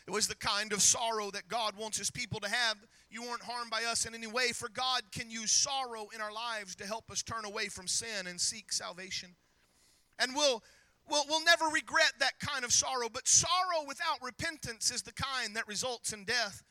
It 0.08 0.12
was 0.12 0.28
the 0.28 0.36
kind 0.36 0.72
of 0.72 0.82
sorrow 0.82 1.32
that 1.32 1.50
God 1.50 1.76
wants 1.78 1.98
his 1.98 2.10
people 2.10 2.40
to 2.40 2.50
have. 2.50 2.78
You 3.10 3.24
weren't 3.24 3.44
harmed 3.44 3.70
by 3.70 3.84
us 3.84 4.06
in 4.06 4.16
any 4.16 4.28
way, 4.28 4.54
for 4.54 4.70
God 4.70 5.02
can 5.12 5.30
use 5.30 5.52
sorrow 5.52 6.08
in 6.16 6.22
our 6.22 6.32
lives 6.32 6.76
to 6.78 6.86
help 6.86 7.12
us 7.12 7.22
turn 7.22 7.44
away 7.44 7.68
from 7.68 7.88
sin 7.88 8.26
and 8.26 8.40
seek 8.40 8.72
salvation. 8.72 9.36
And 10.18 10.34
we'll, 10.34 10.64
we'll, 11.10 11.26
we'll 11.28 11.44
never 11.44 11.66
regret 11.66 12.14
that 12.20 12.40
kind 12.40 12.64
of 12.64 12.72
sorrow, 12.72 13.10
but 13.12 13.28
sorrow 13.28 13.86
without 13.86 14.24
repentance 14.24 14.92
is 14.92 15.02
the 15.02 15.12
kind 15.12 15.58
that 15.58 15.68
results 15.68 16.14
in 16.14 16.24
death. 16.24 16.64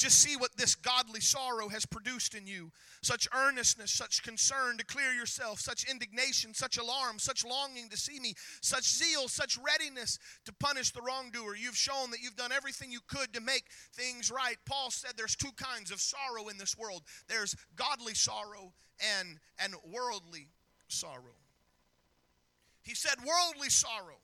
Just 0.00 0.22
see 0.22 0.34
what 0.34 0.56
this 0.56 0.74
godly 0.74 1.20
sorrow 1.20 1.68
has 1.68 1.84
produced 1.84 2.34
in 2.34 2.46
you 2.46 2.72
such 3.02 3.28
earnestness, 3.34 3.92
such 3.92 4.22
concern 4.22 4.78
to 4.78 4.84
clear 4.86 5.12
yourself, 5.12 5.60
such 5.60 5.84
indignation, 5.84 6.54
such 6.54 6.78
alarm, 6.78 7.18
such 7.18 7.44
longing 7.44 7.90
to 7.90 7.98
see 7.98 8.18
me, 8.18 8.32
such 8.62 8.84
zeal, 8.84 9.28
such 9.28 9.58
readiness 9.58 10.18
to 10.46 10.54
punish 10.54 10.90
the 10.92 11.02
wrongdoer. 11.02 11.54
You've 11.54 11.76
shown 11.76 12.10
that 12.12 12.20
you've 12.22 12.34
done 12.34 12.50
everything 12.50 12.90
you 12.90 13.00
could 13.08 13.34
to 13.34 13.42
make 13.42 13.64
things 13.92 14.30
right. 14.30 14.56
Paul 14.64 14.90
said 14.90 15.12
there's 15.18 15.36
two 15.36 15.52
kinds 15.56 15.90
of 15.90 16.00
sorrow 16.00 16.48
in 16.48 16.56
this 16.56 16.78
world 16.78 17.02
there's 17.28 17.54
godly 17.76 18.14
sorrow 18.14 18.72
and, 19.18 19.38
and 19.62 19.74
worldly 19.92 20.48
sorrow. 20.88 21.36
He 22.84 22.94
said, 22.94 23.16
worldly 23.18 23.68
sorrow 23.68 24.16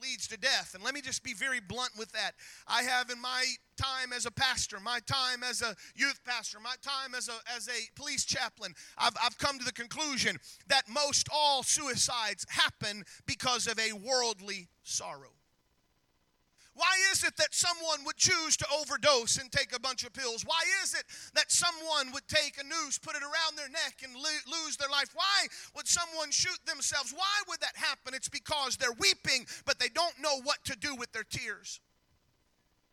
leads 0.00 0.26
to 0.28 0.36
death. 0.36 0.74
And 0.74 0.82
let 0.82 0.94
me 0.94 1.00
just 1.00 1.22
be 1.22 1.34
very 1.34 1.60
blunt 1.60 1.92
with 1.98 2.12
that. 2.12 2.32
I 2.66 2.82
have 2.82 3.10
in 3.10 3.20
my 3.20 3.44
time 3.76 4.12
as 4.14 4.26
a 4.26 4.30
pastor, 4.30 4.78
my 4.80 5.00
time 5.06 5.42
as 5.42 5.62
a 5.62 5.74
youth 5.94 6.20
pastor, 6.24 6.58
my 6.60 6.74
time 6.82 7.14
as 7.14 7.28
a, 7.28 7.34
as 7.54 7.68
a 7.68 7.90
police 7.96 8.24
chaplain, 8.24 8.74
I've, 8.98 9.14
I've 9.22 9.38
come 9.38 9.58
to 9.58 9.64
the 9.64 9.72
conclusion 9.72 10.38
that 10.68 10.88
most 10.88 11.28
all 11.32 11.62
suicides 11.62 12.46
happen 12.48 13.04
because 13.26 13.66
of 13.66 13.78
a 13.78 13.92
worldly 13.92 14.68
sorrow. 14.82 15.30
Why 16.74 16.90
is 17.12 17.22
it 17.22 17.36
that 17.36 17.54
someone 17.54 18.04
would 18.04 18.16
choose 18.16 18.56
to 18.56 18.66
overdose 18.80 19.38
and 19.38 19.50
take 19.50 19.74
a 19.74 19.78
bunch 19.78 20.02
of 20.02 20.12
pills? 20.12 20.44
Why 20.44 20.60
is 20.82 20.94
it 20.94 21.04
that 21.34 21.50
someone 21.50 22.12
would 22.12 22.26
take 22.26 22.58
a 22.58 22.64
noose, 22.64 22.98
put 22.98 23.14
it 23.14 23.22
around 23.22 23.56
their 23.56 23.68
neck, 23.68 24.02
and 24.02 24.12
lo- 24.14 24.44
lose 24.50 24.76
their 24.76 24.88
life? 24.88 25.10
Why 25.14 25.46
would 25.84 25.88
someone 25.88 26.30
shoot 26.30 26.58
themselves? 26.66 27.12
Why 27.14 27.42
would 27.46 27.60
that 27.60 27.76
happen? 27.76 28.14
It's 28.14 28.30
because 28.30 28.76
they're 28.76 28.96
weeping, 28.98 29.46
but 29.66 29.78
they 29.78 29.88
don't 29.88 30.18
know 30.18 30.40
what 30.42 30.64
to 30.64 30.76
do 30.76 30.94
with 30.94 31.12
their 31.12 31.24
tears. 31.24 31.80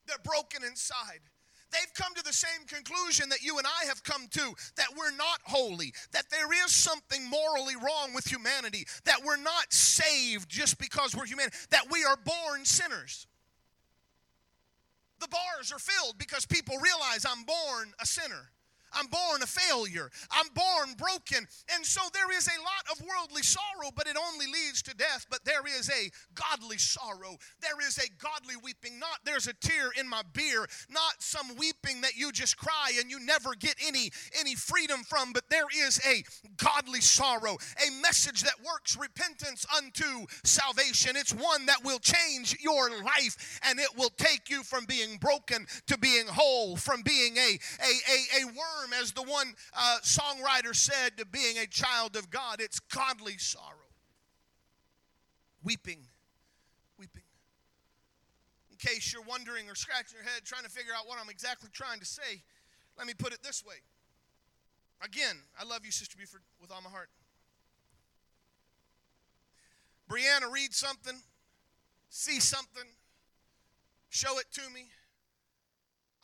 They're 0.08 0.18
broken 0.24 0.64
inside 0.64 1.22
they've 1.72 1.94
come 1.94 2.14
to 2.14 2.22
the 2.22 2.34
same 2.34 2.68
conclusion 2.68 3.30
that 3.30 3.42
you 3.42 3.58
and 3.58 3.66
I 3.66 3.86
have 3.86 4.04
come 4.04 4.28
to 4.32 4.54
that 4.76 4.88
we're 4.98 5.16
not 5.16 5.40
holy, 5.46 5.94
that 6.12 6.26
there 6.30 6.52
is 6.66 6.76
something 6.76 7.30
morally 7.30 7.78
wrong 7.78 8.14
with 8.14 8.30
humanity, 8.30 8.86
that 9.06 9.22
we're 9.24 9.38
not 9.38 9.72
saved 9.72 10.50
just 10.50 10.78
because 10.80 11.16
we're 11.16 11.26
human, 11.26 11.48
that 11.70 11.86
we 11.90 12.04
are 12.04 12.18
born 12.18 12.66
sinners. 12.66 13.26
The 15.22 15.30
bars 15.30 15.72
are 15.72 15.80
filled 15.80 16.18
because 16.18 16.46
people 16.46 16.76
realize 16.78 17.26
I'm 17.26 17.46
born 17.46 17.94
a 18.02 18.06
sinner. 18.06 18.50
I'm 18.94 19.08
born 19.08 19.42
a 19.42 19.48
failure. 19.48 20.10
I'm 20.32 20.48
born 20.54 20.96
broken. 20.98 21.48
And 21.74 21.86
so 21.86 22.02
there 22.14 22.32
is 22.36 22.48
a 22.48 22.60
lot 22.62 22.86
of 22.92 23.06
worldly 23.06 23.44
sorrow, 23.44 23.92
but 23.96 24.08
it 24.08 24.18
only 24.18 24.48
leads 24.48 24.82
to 24.84 24.96
death. 24.96 25.26
But 25.30 25.46
there 25.46 25.66
is 25.66 25.90
a 25.90 26.12
godly 26.36 26.78
sorrow. 26.78 27.38
There 27.62 27.88
is 27.88 27.98
a 27.98 28.10
godly 28.22 28.56
weeping. 28.64 29.00
Not 29.00 29.20
there's 29.26 29.48
a 29.48 29.54
tear 29.54 29.92
in 30.00 30.08
my 30.08 30.22
beer, 30.34 30.68
not 30.90 31.22
some 31.22 31.56
weeping 31.58 32.02
that 32.02 32.16
you 32.16 32.32
just 32.32 32.58
cry 32.58 32.92
and 33.00 33.10
you 33.10 33.20
never 33.20 33.54
get 33.56 33.76
any 33.86 34.12
any 34.40 34.56
freedom 34.56 35.04
from, 35.04 35.32
but 35.34 35.50
there 35.50 35.68
is 35.88 36.00
a 36.06 36.24
godly 36.58 37.02
sorrow, 37.02 37.58
a 37.88 38.02
message 38.02 38.42
that 38.42 38.56
works 38.66 38.98
repentance 38.98 39.66
unto 39.78 40.26
salvation. 40.44 41.16
It's 41.16 41.34
one 41.34 41.66
that 41.68 41.84
will 41.84 42.00
change 42.00 42.58
your 42.60 42.90
life 42.90 43.60
and 43.64 43.80
it 43.80 43.90
will 43.98 44.12
take 44.18 44.50
you 44.50 44.64
from 44.64 44.86
being 44.86 45.18
broken 45.18 45.66
to 45.88 45.98
being 45.98 46.28
whole, 46.28 46.76
from 46.76 47.02
being 47.04 47.38
a 47.38 47.60
a 47.82 47.92
a, 48.12 48.44
a 48.44 48.46
worm 48.48 48.81
as 49.00 49.12
the 49.12 49.24
one 49.24 49.54
uh, 49.78 49.98
songwriter 50.04 50.76
said, 50.76 51.18
to 51.18 51.26
being 51.26 51.58
a 51.58 51.68
child 51.68 52.16
of 52.16 52.30
God. 52.30 52.60
It's 52.60 52.80
godly 52.80 53.38
sorrow. 53.38 53.76
Weeping. 55.64 56.08
Weeping. 56.98 57.24
In 58.72 58.78
case 58.78 59.14
you're 59.14 59.24
wondering 59.24 59.70
or 59.70 59.76
scratching 59.76 60.16
your 60.16 60.24
head 60.24 60.44
trying 60.44 60.64
to 60.64 60.70
figure 60.70 60.94
out 60.98 61.08
what 61.08 61.18
I'm 61.22 61.30
exactly 61.30 61.70
trying 61.72 62.00
to 62.00 62.06
say, 62.06 62.42
let 62.98 63.08
me 63.08 63.14
put 63.14 63.34
it 63.34 63.44
this 63.44 63.64
way. 63.66 63.76
Again, 65.04 65.38
I 65.60 65.64
love 65.64 65.86
you, 65.86 65.92
Sister 65.92 66.18
Buford, 66.18 66.42
with 66.62 66.72
all 66.72 66.82
my 66.82 66.90
heart. 66.90 67.10
Brianna, 70.10 70.52
read 70.52 70.74
something, 70.74 71.16
see 72.10 72.40
something, 72.40 72.84
show 74.10 74.38
it 74.40 74.46
to 74.54 74.62
me 74.74 74.90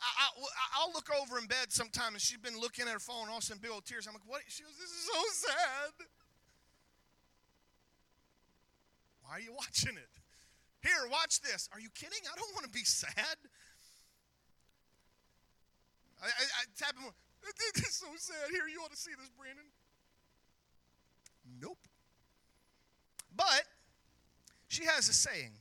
I, 0.00 0.86
will 0.86 0.94
look 0.94 1.10
over 1.10 1.38
in 1.38 1.46
bed 1.46 1.70
sometime 1.70 2.14
and 2.14 2.22
she's 2.22 2.38
been 2.38 2.58
looking 2.58 2.86
at 2.86 2.92
her 2.92 3.02
phone, 3.02 3.28
all 3.28 3.38
of 3.38 3.42
a 3.42 3.46
sudden, 3.46 3.60
big 3.60 3.70
old 3.70 3.84
tears. 3.84 4.06
I'm 4.06 4.14
like, 4.14 4.22
what? 4.26 4.42
She 4.46 4.62
goes, 4.62 4.76
this 4.78 4.90
is 4.90 5.10
so 5.10 5.48
sad. 5.48 6.06
Why 9.22 9.36
are 9.36 9.40
you 9.40 9.52
watching 9.52 9.96
it? 9.96 10.12
Here, 10.82 11.10
watch 11.10 11.40
this. 11.40 11.68
Are 11.72 11.80
you 11.80 11.90
kidding? 11.94 12.22
I 12.32 12.36
don't 12.38 12.54
want 12.54 12.64
to 12.64 12.70
be 12.70 12.84
sad. 12.84 13.36
I, 16.22 16.26
I, 16.26 16.44
I 16.44 16.62
tap 16.78 16.94
him. 16.96 17.10
This 17.74 17.88
is 17.88 17.94
so 17.94 18.06
sad. 18.16 18.50
Here, 18.50 18.68
you 18.72 18.80
ought 18.80 18.90
to 18.90 18.96
see 18.96 19.12
this, 19.18 19.30
Brandon. 19.36 19.64
Nope. 21.60 21.78
But 23.34 23.64
she 24.68 24.84
has 24.84 25.08
a 25.08 25.12
saying 25.12 25.52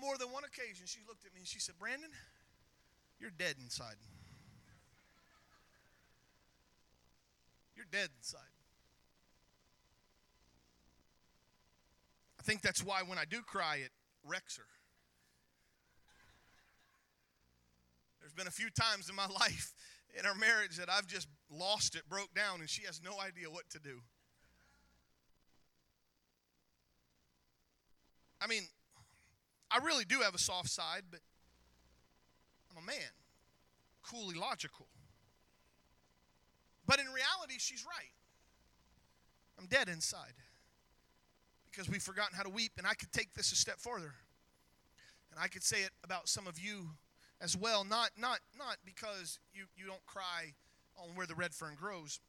more 0.00 0.16
than 0.18 0.30
one 0.30 0.44
occasion, 0.44 0.86
she 0.86 1.00
looked 1.06 1.24
at 1.24 1.34
me 1.34 1.40
and 1.40 1.48
she 1.48 1.60
said, 1.60 1.74
Brandon, 1.78 2.10
you're 3.18 3.32
dead 3.36 3.56
inside. 3.62 3.96
You're 7.76 7.86
dead 7.90 8.08
inside. 8.18 8.40
I 12.38 12.42
think 12.42 12.60
that's 12.60 12.84
why 12.84 13.02
when 13.06 13.18
I 13.18 13.24
do 13.24 13.40
cry, 13.40 13.76
it 13.76 13.90
wrecks 14.26 14.56
her. 14.58 14.66
There's 18.20 18.34
been 18.34 18.46
a 18.46 18.50
few 18.50 18.70
times 18.70 19.08
in 19.08 19.16
my 19.16 19.26
life 19.40 19.74
in 20.18 20.26
our 20.26 20.34
marriage 20.34 20.76
that 20.76 20.88
I've 20.88 21.06
just 21.06 21.28
lost 21.50 21.94
it, 21.94 22.08
broke 22.08 22.34
down, 22.34 22.60
and 22.60 22.68
she 22.68 22.84
has 22.84 23.00
no 23.02 23.20
idea 23.20 23.50
what 23.50 23.68
to 23.70 23.78
do. 23.78 24.00
I 28.40 28.46
mean, 28.46 28.62
I 29.74 29.78
really 29.84 30.04
do 30.04 30.20
have 30.20 30.36
a 30.36 30.38
soft 30.38 30.68
side, 30.68 31.02
but 31.10 31.18
I'm 32.70 32.84
a 32.84 32.86
man, 32.86 33.10
coolly 34.08 34.36
logical. 34.36 34.86
But 36.86 37.00
in 37.00 37.06
reality, 37.06 37.58
she's 37.58 37.84
right. 37.84 38.12
I'm 39.58 39.66
dead 39.66 39.88
inside 39.88 40.34
because 41.68 41.90
we've 41.90 42.02
forgotten 42.02 42.36
how 42.36 42.44
to 42.44 42.50
weep, 42.50 42.72
and 42.78 42.86
I 42.86 42.94
could 42.94 43.10
take 43.10 43.34
this 43.34 43.50
a 43.50 43.56
step 43.56 43.80
further. 43.80 44.14
And 45.32 45.42
I 45.42 45.48
could 45.48 45.64
say 45.64 45.78
it 45.78 45.90
about 46.04 46.28
some 46.28 46.46
of 46.46 46.56
you 46.60 46.90
as 47.40 47.56
well, 47.56 47.82
not, 47.82 48.10
not, 48.16 48.38
not 48.56 48.76
because 48.84 49.40
you, 49.52 49.64
you 49.76 49.86
don't 49.86 50.04
cry 50.06 50.52
on 50.96 51.16
where 51.16 51.26
the 51.26 51.34
red 51.34 51.52
fern 51.52 51.74
grows, 51.74 52.20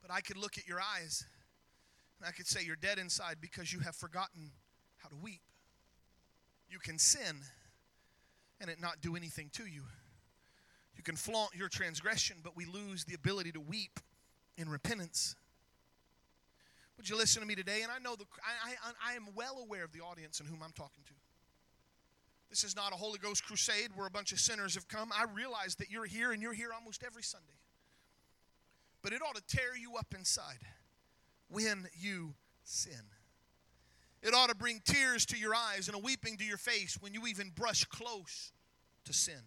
but 0.00 0.10
I 0.10 0.22
could 0.22 0.38
look 0.38 0.56
at 0.56 0.66
your 0.66 0.80
eyes 0.80 1.26
and 2.18 2.26
I 2.26 2.32
could 2.32 2.46
say 2.46 2.62
you're 2.64 2.76
dead 2.76 2.98
inside 2.98 3.36
because 3.38 3.70
you 3.70 3.80
have 3.80 3.94
forgotten 3.94 4.52
how 4.96 5.10
to 5.10 5.16
weep. 5.16 5.42
You 6.70 6.78
can 6.78 6.98
sin 6.98 7.40
and 8.60 8.70
it 8.70 8.80
not 8.80 9.00
do 9.00 9.16
anything 9.16 9.50
to 9.54 9.64
you. 9.64 9.82
You 10.96 11.02
can 11.02 11.16
flaunt 11.16 11.54
your 11.54 11.68
transgression, 11.68 12.36
but 12.42 12.56
we 12.56 12.66
lose 12.66 13.04
the 13.04 13.14
ability 13.14 13.52
to 13.52 13.60
weep 13.60 13.98
in 14.56 14.68
repentance. 14.68 15.34
Would 16.96 17.08
you 17.08 17.16
listen 17.16 17.40
to 17.40 17.48
me 17.48 17.54
today? 17.54 17.80
And 17.82 17.90
I 17.90 17.98
know 17.98 18.14
the 18.14 18.26
I, 18.44 18.74
I, 18.86 19.12
I 19.12 19.16
am 19.16 19.28
well 19.34 19.58
aware 19.64 19.84
of 19.84 19.92
the 19.92 20.00
audience 20.00 20.40
and 20.40 20.48
whom 20.48 20.62
I'm 20.62 20.72
talking 20.72 21.02
to. 21.06 21.12
This 22.50 22.64
is 22.64 22.76
not 22.76 22.92
a 22.92 22.96
Holy 22.96 23.18
Ghost 23.18 23.44
crusade 23.44 23.90
where 23.94 24.06
a 24.06 24.10
bunch 24.10 24.32
of 24.32 24.40
sinners 24.40 24.74
have 24.74 24.88
come. 24.88 25.10
I 25.16 25.24
realize 25.32 25.76
that 25.76 25.88
you're 25.88 26.04
here 26.04 26.32
and 26.32 26.42
you're 26.42 26.52
here 26.52 26.70
almost 26.74 27.02
every 27.02 27.22
Sunday. 27.22 27.46
But 29.02 29.12
it 29.12 29.22
ought 29.22 29.36
to 29.36 29.56
tear 29.56 29.76
you 29.80 29.96
up 29.96 30.12
inside 30.14 30.58
when 31.48 31.86
you 31.98 32.34
sin. 32.64 33.00
It 34.22 34.34
ought 34.34 34.50
to 34.50 34.54
bring 34.54 34.80
tears 34.84 35.24
to 35.26 35.38
your 35.38 35.54
eyes 35.54 35.88
and 35.88 35.96
a 35.96 35.98
weeping 35.98 36.36
to 36.38 36.44
your 36.44 36.58
face 36.58 36.98
when 37.00 37.14
you 37.14 37.26
even 37.26 37.50
brush 37.54 37.84
close 37.84 38.52
to 39.06 39.12
sin. 39.12 39.40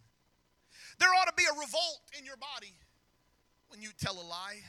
There 0.99 1.09
ought 1.09 1.27
to 1.27 1.33
be 1.35 1.43
a 1.43 1.59
revolt 1.59 2.01
in 2.17 2.25
your 2.25 2.37
body 2.37 2.73
when 3.69 3.81
you 3.81 3.89
tell 3.99 4.13
a 4.13 4.25
lie. 4.25 4.61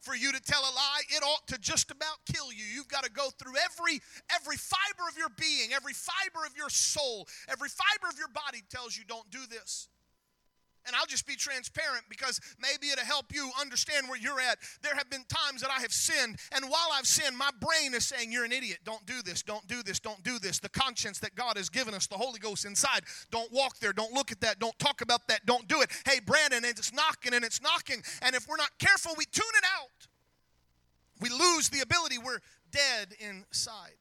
For 0.00 0.14
you 0.14 0.32
to 0.32 0.40
tell 0.40 0.60
a 0.60 0.72
lie, 0.74 1.00
it 1.08 1.22
ought 1.22 1.46
to 1.48 1.58
just 1.58 1.90
about 1.90 2.18
kill 2.30 2.52
you. 2.52 2.62
You've 2.62 2.88
got 2.88 3.04
to 3.04 3.10
go 3.10 3.30
through 3.38 3.54
every 3.56 4.00
every 4.34 4.56
fiber 4.56 5.08
of 5.08 5.16
your 5.16 5.30
being, 5.30 5.72
every 5.72 5.94
fiber 5.94 6.44
of 6.46 6.54
your 6.56 6.68
soul, 6.68 7.26
every 7.48 7.70
fiber 7.70 8.08
of 8.12 8.18
your 8.18 8.28
body 8.28 8.62
tells 8.68 8.98
you 8.98 9.04
don't 9.04 9.30
do 9.30 9.38
this. 9.48 9.88
And 10.86 10.94
I'll 10.94 11.06
just 11.06 11.26
be 11.26 11.34
transparent 11.34 12.04
because 12.08 12.40
maybe 12.58 12.92
it'll 12.92 13.04
help 13.04 13.34
you 13.34 13.50
understand 13.58 14.08
where 14.08 14.18
you're 14.18 14.40
at. 14.40 14.58
There 14.82 14.94
have 14.94 15.08
been 15.08 15.24
times 15.28 15.62
that 15.62 15.70
I 15.70 15.80
have 15.80 15.92
sinned, 15.92 16.38
and 16.52 16.66
while 16.66 16.88
I've 16.92 17.06
sinned, 17.06 17.36
my 17.38 17.50
brain 17.58 17.94
is 17.94 18.04
saying, 18.04 18.30
You're 18.30 18.44
an 18.44 18.52
idiot. 18.52 18.78
Don't 18.84 19.04
do 19.06 19.22
this. 19.22 19.42
Don't 19.42 19.66
do 19.66 19.82
this. 19.82 19.98
Don't 19.98 20.22
do 20.22 20.38
this. 20.38 20.58
The 20.58 20.68
conscience 20.68 21.18
that 21.20 21.34
God 21.34 21.56
has 21.56 21.68
given 21.68 21.94
us, 21.94 22.06
the 22.06 22.16
Holy 22.16 22.38
Ghost 22.38 22.64
inside, 22.64 23.04
don't 23.30 23.50
walk 23.52 23.78
there. 23.78 23.92
Don't 23.92 24.12
look 24.12 24.30
at 24.30 24.40
that. 24.40 24.58
Don't 24.58 24.78
talk 24.78 25.00
about 25.00 25.26
that. 25.28 25.46
Don't 25.46 25.66
do 25.68 25.80
it. 25.80 25.90
Hey, 26.06 26.20
Brandon, 26.20 26.64
and 26.64 26.78
it's 26.78 26.92
knocking 26.92 27.34
and 27.34 27.44
it's 27.44 27.62
knocking. 27.62 28.02
And 28.22 28.34
if 28.34 28.46
we're 28.48 28.56
not 28.56 28.70
careful, 28.78 29.12
we 29.16 29.24
tune 29.24 29.44
it 29.56 29.64
out. 29.78 30.08
We 31.20 31.30
lose 31.30 31.68
the 31.70 31.80
ability. 31.80 32.18
We're 32.18 32.40
dead 32.70 33.14
inside. 33.18 33.96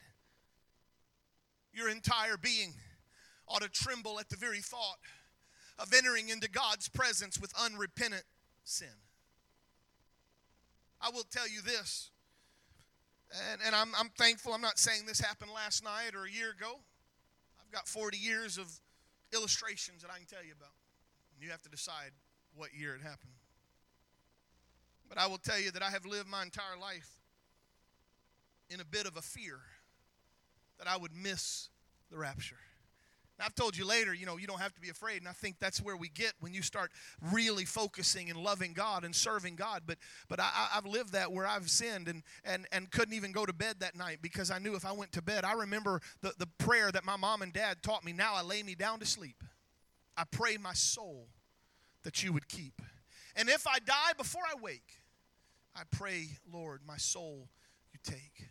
Your 1.74 1.90
entire 1.90 2.38
being 2.38 2.74
ought 3.48 3.62
to 3.62 3.70
tremble 3.70 4.20
at 4.20 4.30
the 4.30 4.38
very 4.38 4.60
thought 4.60 4.98
of 5.80 5.94
entering 5.94 6.30
into 6.30 6.50
God's 6.50 6.88
presence 6.88 7.40
with 7.40 7.54
unrepentant 7.60 8.24
sin. 8.64 8.88
I 11.02 11.10
will 11.10 11.26
tell 11.30 11.48
you 11.48 11.62
this, 11.62 12.12
and, 13.52 13.62
and 13.66 13.76
I'm, 13.76 13.92
I'm 13.98 14.10
thankful. 14.18 14.54
I'm 14.54 14.62
not 14.62 14.80
saying 14.80 15.02
this 15.08 15.20
happened 15.20 15.52
last 15.54 15.84
night 15.84 16.16
or 16.16 16.26
a 16.26 16.32
year 16.32 16.52
ago. 16.52 16.80
I've 17.60 17.72
got 17.72 17.88
40 17.88 18.18
years 18.18 18.58
of 18.58 18.72
illustrations 19.34 20.02
that 20.02 20.12
I 20.12 20.18
can 20.18 20.28
tell 20.28 20.44
you 20.46 20.54
about. 20.58 20.74
You 21.42 21.50
have 21.50 21.62
to 21.64 21.70
decide 21.70 22.12
what 22.56 22.70
year 22.74 22.96
it 22.96 23.02
happened. 23.02 23.34
But 25.10 25.18
I 25.18 25.28
will 25.28 25.38
tell 25.38 25.60
you 25.60 25.72
that 25.72 25.84
I 25.84 25.90
have 25.90 26.06
lived 26.06 26.30
my 26.30 26.44
entire 26.44 26.78
life 26.80 27.10
in 28.70 28.80
a 28.80 28.86
bit 28.86 29.06
of 29.06 29.18
a 29.18 29.22
fear 29.22 29.60
that 30.80 30.88
I 30.88 30.98
would 30.98 31.12
miss 31.16 31.70
the 32.12 32.18
rapture. 32.18 32.60
I've 33.40 33.56
told 33.56 33.76
you 33.76 33.86
later, 33.86 34.14
you 34.14 34.26
know, 34.26 34.38
you 34.38 34.46
don't 34.46 34.62
have 34.62 34.74
to 34.76 34.82
be 34.82 34.90
afraid. 34.90 35.18
And 35.18 35.28
I 35.28 35.32
think 35.32 35.56
that's 35.60 35.82
where 35.82 35.98
we 35.98 36.10
get 36.10 36.34
when 36.40 36.54
you 36.54 36.62
start 36.62 36.92
really 37.32 37.66
focusing 37.66 38.30
and 38.30 38.38
loving 38.38 38.74
God 38.74 39.04
and 39.04 39.16
serving 39.16 39.56
God. 39.56 39.84
But 39.86 39.98
but 40.30 40.40
I, 40.40 40.68
have 40.72 40.86
lived 40.86 41.14
that 41.14 41.32
where 41.32 41.48
I've 41.48 41.70
sinned 41.70 42.08
and, 42.08 42.24
and, 42.44 42.68
and 42.72 42.92
couldn't 42.92 43.16
even 43.16 43.32
go 43.32 43.46
to 43.46 43.54
bed 43.54 43.78
that 43.80 43.96
night 43.96 44.20
because 44.22 44.52
I 44.52 44.60
knew 44.60 44.76
if 44.76 44.86
I 44.86 44.92
went 44.92 45.12
to 45.14 45.22
bed, 45.22 45.46
I 45.46 45.54
remember 45.54 46.00
the, 46.22 46.34
the 46.38 46.48
prayer 46.58 46.92
that 46.92 47.04
my 47.04 47.18
mom 47.18 47.42
and 47.42 47.52
dad 47.52 47.82
taught 47.82 48.06
me. 48.06 48.14
Now 48.14 48.36
I 48.36 48.44
lay 48.44 48.62
me 48.62 48.76
down 48.76 49.00
to 49.00 49.06
sleep. 49.06 49.44
I 50.16 50.24
pray 50.30 50.58
my 50.58 50.74
soul 50.74 51.28
that 52.04 52.24
you 52.24 52.34
would 52.34 52.48
keep. 52.48 52.82
And 53.36 53.50
if 53.50 53.66
I 53.66 53.80
die 53.80 54.14
before 54.16 54.44
I 54.48 54.62
wake, 54.62 55.02
I 55.76 55.82
pray, 55.90 56.28
Lord, 56.52 56.82
my 56.86 56.98
soul 56.98 57.50
you 57.92 58.00
take. 58.04 58.50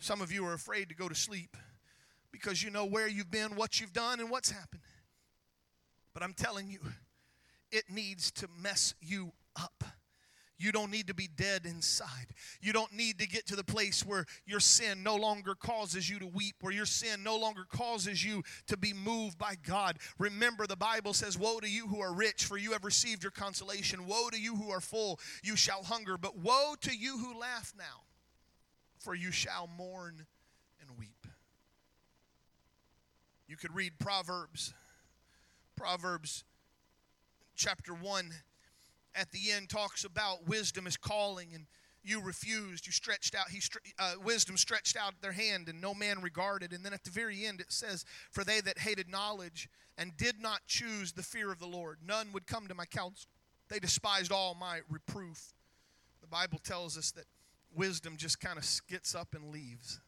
Some 0.00 0.20
of 0.20 0.32
you 0.32 0.44
are 0.46 0.54
afraid 0.54 0.88
to 0.88 0.94
go 0.94 1.08
to 1.08 1.14
sleep 1.14 1.56
because 2.40 2.62
you 2.62 2.70
know 2.70 2.84
where 2.84 3.08
you've 3.08 3.30
been, 3.30 3.56
what 3.56 3.80
you've 3.80 3.92
done, 3.92 4.20
and 4.20 4.30
what's 4.30 4.50
happened. 4.50 4.82
But 6.14 6.22
I'm 6.22 6.34
telling 6.34 6.68
you, 6.68 6.80
it 7.70 7.84
needs 7.90 8.30
to 8.32 8.48
mess 8.62 8.94
you 9.00 9.32
up. 9.54 9.84
You 10.58 10.72
don't 10.72 10.90
need 10.90 11.08
to 11.08 11.14
be 11.14 11.28
dead 11.28 11.66
inside. 11.66 12.28
You 12.62 12.72
don't 12.72 12.92
need 12.92 13.18
to 13.18 13.28
get 13.28 13.46
to 13.48 13.56
the 13.56 13.64
place 13.64 14.06
where 14.06 14.24
your 14.46 14.60
sin 14.60 15.02
no 15.02 15.16
longer 15.16 15.54
causes 15.54 16.08
you 16.08 16.18
to 16.20 16.26
weep, 16.26 16.56
where 16.62 16.72
your 16.72 16.86
sin 16.86 17.22
no 17.22 17.36
longer 17.36 17.66
causes 17.70 18.24
you 18.24 18.42
to 18.68 18.78
be 18.78 18.94
moved 18.94 19.36
by 19.36 19.56
God. 19.66 19.98
Remember, 20.18 20.66
the 20.66 20.76
Bible 20.76 21.12
says, 21.12 21.36
Woe 21.36 21.60
to 21.60 21.68
you 21.68 21.86
who 21.86 22.00
are 22.00 22.14
rich, 22.14 22.44
for 22.44 22.56
you 22.56 22.72
have 22.72 22.84
received 22.84 23.22
your 23.22 23.32
consolation. 23.32 24.06
Woe 24.06 24.30
to 24.30 24.40
you 24.40 24.56
who 24.56 24.70
are 24.70 24.80
full, 24.80 25.20
you 25.42 25.56
shall 25.56 25.82
hunger. 25.82 26.16
But 26.16 26.38
woe 26.38 26.74
to 26.80 26.96
you 26.96 27.18
who 27.18 27.38
laugh 27.38 27.74
now, 27.76 28.04
for 28.98 29.14
you 29.14 29.30
shall 29.30 29.68
mourn 29.76 30.24
and 30.80 30.98
weep. 30.98 31.26
You 33.48 33.56
could 33.56 33.74
read 33.74 33.98
Proverbs. 33.98 34.74
Proverbs 35.76 36.42
chapter 37.54 37.94
1 37.94 38.30
at 39.14 39.30
the 39.30 39.52
end 39.52 39.68
talks 39.68 40.04
about 40.04 40.48
wisdom 40.48 40.86
is 40.86 40.96
calling 40.96 41.50
and 41.54 41.66
you 42.02 42.20
refused 42.20 42.86
you 42.86 42.92
stretched 42.92 43.34
out 43.34 43.48
he 43.48 43.60
uh, 43.98 44.14
wisdom 44.22 44.56
stretched 44.56 44.96
out 44.96 45.14
their 45.20 45.32
hand 45.32 45.68
and 45.68 45.80
no 45.80 45.94
man 45.94 46.20
regarded. 46.22 46.72
And 46.72 46.84
then 46.84 46.92
at 46.92 47.04
the 47.04 47.10
very 47.10 47.46
end 47.46 47.60
it 47.60 47.72
says 47.72 48.04
for 48.30 48.42
they 48.42 48.60
that 48.62 48.78
hated 48.78 49.08
knowledge 49.08 49.68
and 49.96 50.16
did 50.16 50.40
not 50.40 50.60
choose 50.66 51.12
the 51.12 51.22
fear 51.22 51.52
of 51.52 51.58
the 51.58 51.66
lord 51.66 51.98
none 52.04 52.32
would 52.32 52.46
come 52.46 52.66
to 52.66 52.74
my 52.74 52.84
counsel. 52.84 53.28
They 53.68 53.78
despised 53.78 54.32
all 54.32 54.54
my 54.54 54.80
reproof. 54.88 55.52
The 56.20 56.26
bible 56.26 56.58
tells 56.58 56.98
us 56.98 57.12
that 57.12 57.26
wisdom 57.74 58.16
just 58.16 58.40
kind 58.40 58.58
of 58.58 58.64
gets 58.88 59.14
up 59.14 59.34
and 59.34 59.52
leaves 59.52 60.00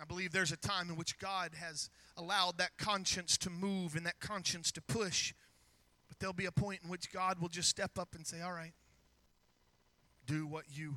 I 0.00 0.04
believe 0.04 0.32
there's 0.32 0.52
a 0.52 0.56
time 0.56 0.88
in 0.88 0.96
which 0.96 1.18
God 1.18 1.52
has 1.54 1.90
allowed 2.16 2.58
that 2.58 2.78
conscience 2.78 3.36
to 3.38 3.50
move 3.50 3.96
and 3.96 4.06
that 4.06 4.18
conscience 4.18 4.72
to 4.72 4.80
push. 4.80 5.34
But 6.08 6.18
there'll 6.18 6.32
be 6.32 6.46
a 6.46 6.52
point 6.52 6.80
in 6.82 6.88
which 6.88 7.12
God 7.12 7.38
will 7.38 7.48
just 7.48 7.68
step 7.68 7.98
up 7.98 8.14
and 8.14 8.26
say, 8.26 8.40
All 8.40 8.52
right, 8.52 8.72
do 10.26 10.46
what 10.46 10.64
you 10.70 10.96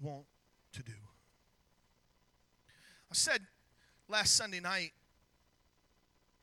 want 0.00 0.24
to 0.72 0.82
do. 0.82 0.92
I 3.10 3.14
said 3.14 3.40
last 4.08 4.34
Sunday 4.34 4.60
night 4.60 4.92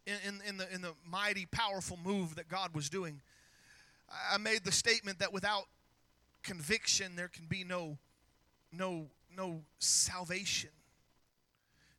in, 0.05 0.15
in, 0.27 0.41
in, 0.47 0.57
the, 0.57 0.73
in 0.73 0.81
the 0.81 0.93
mighty, 1.05 1.47
powerful 1.47 1.97
move 2.03 2.35
that 2.35 2.47
God 2.47 2.75
was 2.75 2.89
doing, 2.89 3.21
I 4.31 4.37
made 4.37 4.63
the 4.63 4.71
statement 4.71 5.19
that 5.19 5.33
without 5.33 5.63
conviction, 6.43 7.15
there 7.15 7.27
can 7.27 7.45
be 7.47 7.63
no, 7.63 7.97
no, 8.71 9.07
no 9.35 9.61
salvation. 9.79 10.69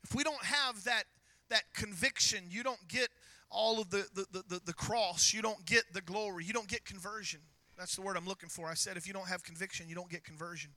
If 0.09 0.15
we 0.15 0.23
don't 0.23 0.45
have 0.45 0.85
that, 0.85 1.03
that 1.49 1.65
conviction, 1.75 2.45
you 2.49 2.63
don't 2.63 2.87
get 2.87 3.09
all 3.51 3.81
of 3.81 3.91
the, 3.91 4.07
the, 4.15 4.45
the, 4.49 4.61
the 4.65 4.73
cross, 4.73 5.35
you 5.35 5.43
don't 5.43 5.65
get 5.67 5.83
the 5.93 6.01
glory, 6.01 6.45
you 6.45 6.53
don't 6.53 6.69
get 6.69 6.85
conversion. 6.85 7.41
That's 7.77 7.97
the 7.97 8.03
word 8.03 8.17
I'm 8.17 8.27
looking 8.27 8.49
for. 8.49 8.69
I 8.69 8.75
said, 8.75 8.97
if 8.97 9.09
you 9.09 9.13
don't 9.13 9.27
have 9.27 9.43
conviction, 9.43 9.89
you 9.89 9.97
don't 9.97 10.09
get 10.09 10.23
conversion. 10.23 10.71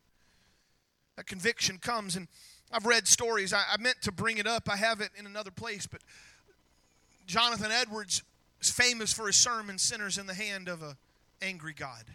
That 1.15 1.27
conviction 1.27 1.77
comes, 1.77 2.15
and 2.15 2.27
I've 2.71 2.87
read 2.87 3.07
stories. 3.07 3.53
I, 3.53 3.63
I 3.71 3.77
meant 3.79 4.01
to 4.01 4.11
bring 4.11 4.39
it 4.39 4.47
up, 4.47 4.67
I 4.67 4.77
have 4.77 4.99
it 4.99 5.11
in 5.15 5.27
another 5.27 5.51
place, 5.51 5.85
but 5.85 6.01
Jonathan 7.27 7.71
Edwards 7.71 8.23
is 8.59 8.71
famous 8.71 9.13
for 9.13 9.27
his 9.27 9.35
sermon, 9.35 9.77
Sinners 9.77 10.17
in 10.17 10.25
the 10.25 10.33
Hand 10.33 10.67
of 10.67 10.81
a 10.81 10.97
Angry 11.39 11.73
God. 11.73 12.05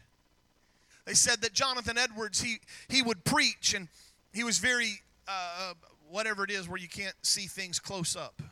They 1.04 1.14
said 1.14 1.42
that 1.42 1.52
Jonathan 1.52 1.96
Edwards, 1.96 2.40
he, 2.40 2.56
he 2.88 3.02
would 3.02 3.24
preach 3.24 3.72
and 3.72 3.86
he 4.32 4.42
was 4.42 4.58
very, 4.58 5.00
uh, 5.28 5.74
whatever 6.08 6.44
it 6.44 6.50
is, 6.50 6.68
where 6.68 6.78
you 6.78 6.88
can't 6.88 7.14
see 7.22 7.46
things 7.46 7.78
close 7.78 8.16
up. 8.16 8.42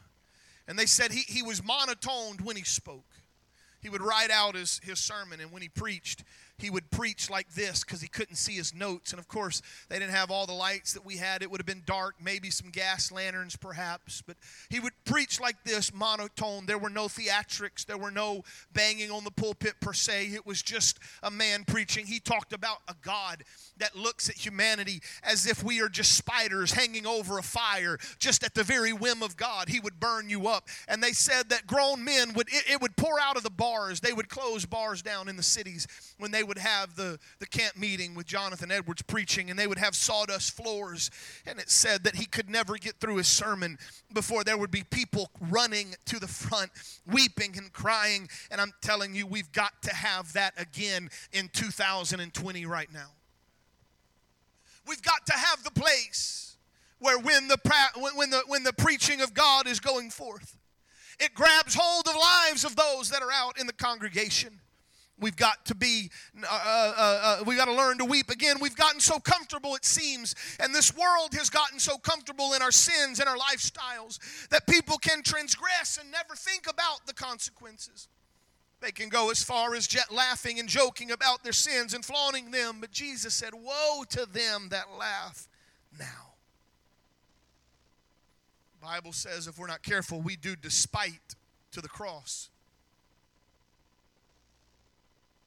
And 0.69 0.79
they 0.79 0.87
said 0.87 1.12
he, 1.12 1.23
he 1.27 1.43
was 1.43 1.62
monotoned 1.62 2.41
when 2.41 2.57
he 2.57 2.65
spoke. 2.65 3.05
He 3.81 3.88
would 3.88 4.03
write 4.03 4.31
out 4.31 4.55
his, 4.55 4.81
his 4.85 5.01
sermon, 5.01 5.41
and 5.41 5.51
when 5.51 5.61
he 5.61 5.69
preached, 5.69 6.23
he 6.59 6.71
would 6.71 6.91
preach 6.91 7.29
like 7.29 7.53
this 7.55 7.83
because 7.83 8.01
he 8.01 8.09
couldn't 8.09 8.37
see 8.37 8.55
his 8.55 8.75
notes. 8.75 9.12
And 9.12 9.19
of 9.19 9.27
course, 9.27 9.62
they 9.88 9.99
didn't 9.99 10.15
have 10.15 10.31
all 10.31 10.47
the 10.47 10.53
lights 10.53 10.93
that 10.93 11.05
we 11.05 11.17
had. 11.17 11.43
It 11.43 11.51
would 11.51 11.61
have 11.61 11.67
been 11.67 11.83
dark, 11.87 12.15
maybe 12.23 12.51
some 12.51 12.71
gas 12.71 13.11
lanterns 13.11 13.57
perhaps. 13.57 14.23
But 14.25 14.37
he 14.71 14.79
would 14.79 14.93
preach 15.05 15.41
like 15.41 15.65
this, 15.65 15.93
monotone. 15.93 16.67
There 16.67 16.79
were 16.79 16.91
no 16.91 17.07
theatrics, 17.07 17.85
there 17.85 17.99
were 17.99 18.11
no 18.11 18.45
banging 18.73 19.11
on 19.11 19.25
the 19.25 19.31
pulpit 19.31 19.75
per 19.81 19.93
se. 19.93 20.27
It 20.27 20.47
was 20.47 20.62
just 20.62 20.99
a 21.23 21.31
man 21.31 21.65
preaching. 21.65 22.07
He 22.07 22.21
talked 22.21 22.53
about 22.53 22.79
a 22.88 22.95
God 23.03 23.43
that 23.79 23.97
looks 23.97 24.29
at 24.29 24.37
humanity 24.37 25.01
as 25.25 25.47
if 25.47 25.65
we 25.65 25.81
are 25.81 25.88
just 25.88 26.12
spiders 26.17 26.73
hanging 26.73 27.07
over 27.07 27.38
a 27.38 27.43
fire, 27.43 27.99
just 28.19 28.45
at 28.45 28.55
the 28.55 28.62
very 28.62 28.93
whim 28.93 29.23
of 29.23 29.37
God. 29.37 29.69
He 29.69 29.81
would 29.81 29.99
burn 29.99 30.29
you 30.29 30.47
up. 30.47 30.69
And 30.87 31.03
they 31.03 31.12
said 31.12 31.49
that 31.49 31.67
grown 31.67 32.05
men 32.05 32.35
would, 32.35 32.49
it, 32.49 32.71
it 32.71 32.81
would 32.81 32.97
pour 32.97 33.19
out 33.21 33.37
of 33.37 33.43
the 33.43 33.51
bars. 33.51 34.01
They 34.01 34.12
would 34.12 34.29
close 34.29 34.65
bars 34.65 35.03
down 35.03 35.29
in 35.29 35.37
the 35.37 35.43
cities 35.43 35.88
when 36.19 36.31
they 36.31 36.41
would 36.44 36.52
would 36.52 36.59
have 36.59 36.96
the, 36.96 37.18
the 37.38 37.46
camp 37.46 37.78
meeting 37.78 38.14
with 38.14 38.26
Jonathan 38.26 38.70
Edwards 38.70 39.00
preaching, 39.00 39.48
and 39.48 39.59
they 39.59 39.66
would 39.66 39.78
have 39.78 39.94
sawdust 39.94 40.55
floors. 40.55 41.11
And 41.46 41.59
it 41.59 41.70
said 41.70 42.05
that 42.05 42.16
he 42.16 42.26
could 42.26 42.50
never 42.50 42.76
get 42.76 42.96
through 43.00 43.16
his 43.16 43.26
sermon 43.26 43.78
before 44.12 44.44
there 44.44 44.59
would 44.59 44.70
be 44.70 44.83
people 44.83 45.31
running 45.40 45.94
to 46.05 46.18
the 46.18 46.26
front, 46.26 46.70
weeping 47.11 47.57
and 47.57 47.72
crying. 47.72 48.28
And 48.50 48.61
I'm 48.61 48.72
telling 48.83 49.14
you, 49.14 49.26
we've 49.26 49.50
got 49.52 49.81
to 49.85 49.94
have 49.94 50.35
that 50.35 50.52
again 50.59 51.09
in 51.33 51.48
2020 51.55 52.66
right 52.66 52.92
now. 52.92 53.09
We've 54.87 55.00
got 55.00 55.24
to 55.24 55.33
have 55.33 55.64
the 55.64 55.70
place 55.70 56.59
where 56.98 57.18
when 57.18 57.48
the, 57.48 57.57
when 58.14 58.28
the, 58.28 58.42
when 58.46 58.62
the 58.62 58.74
preaching 58.74 59.22
of 59.22 59.33
God 59.33 59.66
is 59.66 59.81
going 59.81 60.11
forth, 60.11 60.59
it 61.18 61.33
grabs 61.33 61.74
hold 61.74 62.07
of 62.09 62.14
lives 62.14 62.64
of 62.66 62.76
those 62.76 63.09
that 63.09 63.22
are 63.22 63.33
out 63.33 63.59
in 63.59 63.66
the 63.66 63.72
congregation. 63.72 64.61
We've 65.18 65.37
got 65.37 65.64
to 65.66 65.75
be, 65.75 66.11
uh, 66.42 66.46
uh, 66.46 67.20
uh, 67.40 67.44
we've 67.46 67.59
got 67.59 67.66
to 67.66 67.75
learn 67.75 67.98
to 67.98 68.05
weep. 68.05 68.31
Again, 68.31 68.57
we've 68.61 68.77
gotten 68.77 68.98
so 68.98 69.20
comfortable, 69.20 69.77
it 69.77 69.85
seems, 69.85 70.35
and 70.59 70.75
this 70.75 70.96
world 70.96 71.35
has 71.35 71.48
gotten 71.48 71.79
so 71.79 71.96
comfortable 71.98 72.55
in 72.55 72.62
our 72.62 72.72
sins 72.72 73.20
and 73.20 73.29
our 73.29 73.37
lifestyles 73.37 74.18
that 74.48 74.66
people 74.66 74.98
can 74.98 75.22
transgress 75.22 75.98
and 76.01 76.11
never 76.11 76.35
think 76.35 76.66
about 76.68 77.07
the 77.07 77.12
consequences. 77.12 78.09
They 78.81 78.90
can 78.90 79.09
go 79.09 79.31
as 79.31 79.44
far 79.44 79.77
as 79.77 79.88
laughing 80.11 80.59
and 80.59 80.68
joking 80.68 81.12
about 81.12 81.44
their 81.44 81.53
sins 81.53 81.94
and 81.94 82.05
flaunting 82.05 82.51
them, 82.51 82.79
but 82.81 82.90
Jesus 82.90 83.33
said, 83.33 83.55
Woe 83.55 84.03
to 84.11 84.27
them 84.27 84.70
that 84.70 84.87
laugh 84.98 85.46
now. 85.96 86.35
The 88.81 88.87
Bible 88.87 89.12
says 89.12 89.46
if 89.46 89.57
we're 89.57 89.68
not 89.68 89.83
careful, 89.83 90.20
we 90.20 90.35
do 90.35 90.57
despite 90.57 91.37
to 91.70 91.81
the 91.81 91.88
cross. 91.88 92.51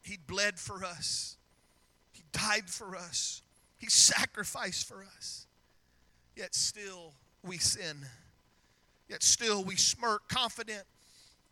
He 0.05 0.17
bled 0.17 0.59
for 0.59 0.85
us, 0.85 1.35
He 2.11 2.23
died 2.31 2.69
for 2.69 2.95
us, 2.95 3.41
He 3.77 3.87
sacrificed 3.87 4.87
for 4.87 5.03
us. 5.17 5.47
Yet 6.35 6.53
still 6.53 7.13
we 7.43 7.57
sin. 7.57 7.97
Yet 9.07 9.23
still 9.23 9.63
we 9.63 9.75
smirk, 9.75 10.27
confident 10.27 10.83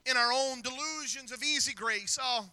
in 0.05 0.17
our 0.17 0.31
own 0.33 0.61
delusions 0.61 1.31
of 1.31 1.41
easy 1.41 1.73
grace. 1.73 2.19
Oh, 2.21 2.45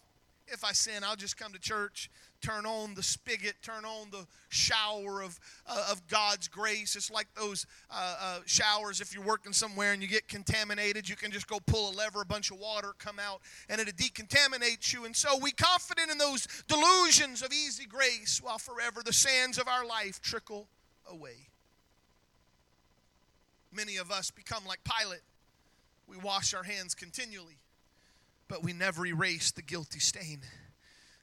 if 0.47 0.63
I 0.63 0.71
sin, 0.71 1.03
I'll 1.03 1.15
just 1.15 1.37
come 1.37 1.51
to 1.53 1.59
church 1.59 2.09
turn 2.41 2.65
on 2.65 2.93
the 2.95 3.03
spigot, 3.03 3.55
turn 3.61 3.85
on 3.85 4.09
the 4.11 4.25
shower 4.49 5.21
of, 5.21 5.39
uh, 5.67 5.87
of 5.91 6.05
God's 6.07 6.47
grace. 6.47 6.95
It's 6.95 7.11
like 7.11 7.27
those 7.35 7.65
uh, 7.89 8.15
uh, 8.21 8.39
showers 8.45 9.01
if 9.01 9.13
you're 9.13 9.23
working 9.23 9.53
somewhere 9.53 9.93
and 9.93 10.01
you 10.01 10.07
get 10.07 10.27
contaminated, 10.27 11.07
you 11.07 11.15
can 11.15 11.31
just 11.31 11.47
go 11.47 11.59
pull 11.65 11.91
a 11.91 11.93
lever, 11.93 12.21
a 12.21 12.25
bunch 12.25 12.51
of 12.51 12.59
water 12.59 12.93
come 12.97 13.19
out, 13.19 13.41
and 13.69 13.79
it 13.79 13.95
decontaminates 13.95 14.93
you. 14.93 15.05
And 15.05 15.15
so 15.15 15.37
we 15.37 15.51
confident 15.51 16.11
in 16.11 16.17
those 16.17 16.47
delusions 16.67 17.41
of 17.41 17.51
easy 17.53 17.85
grace 17.85 18.41
while 18.41 18.57
forever 18.57 19.01
the 19.03 19.13
sands 19.13 19.57
of 19.57 19.67
our 19.67 19.85
life 19.85 20.21
trickle 20.21 20.67
away. 21.09 21.47
Many 23.71 23.97
of 23.97 24.11
us 24.11 24.31
become 24.31 24.65
like 24.65 24.79
Pilate. 24.83 25.21
We 26.07 26.17
wash 26.17 26.53
our 26.53 26.63
hands 26.63 26.93
continually, 26.93 27.57
but 28.49 28.63
we 28.63 28.73
never 28.73 29.05
erase 29.05 29.51
the 29.51 29.61
guilty 29.61 29.99
stain 29.99 30.41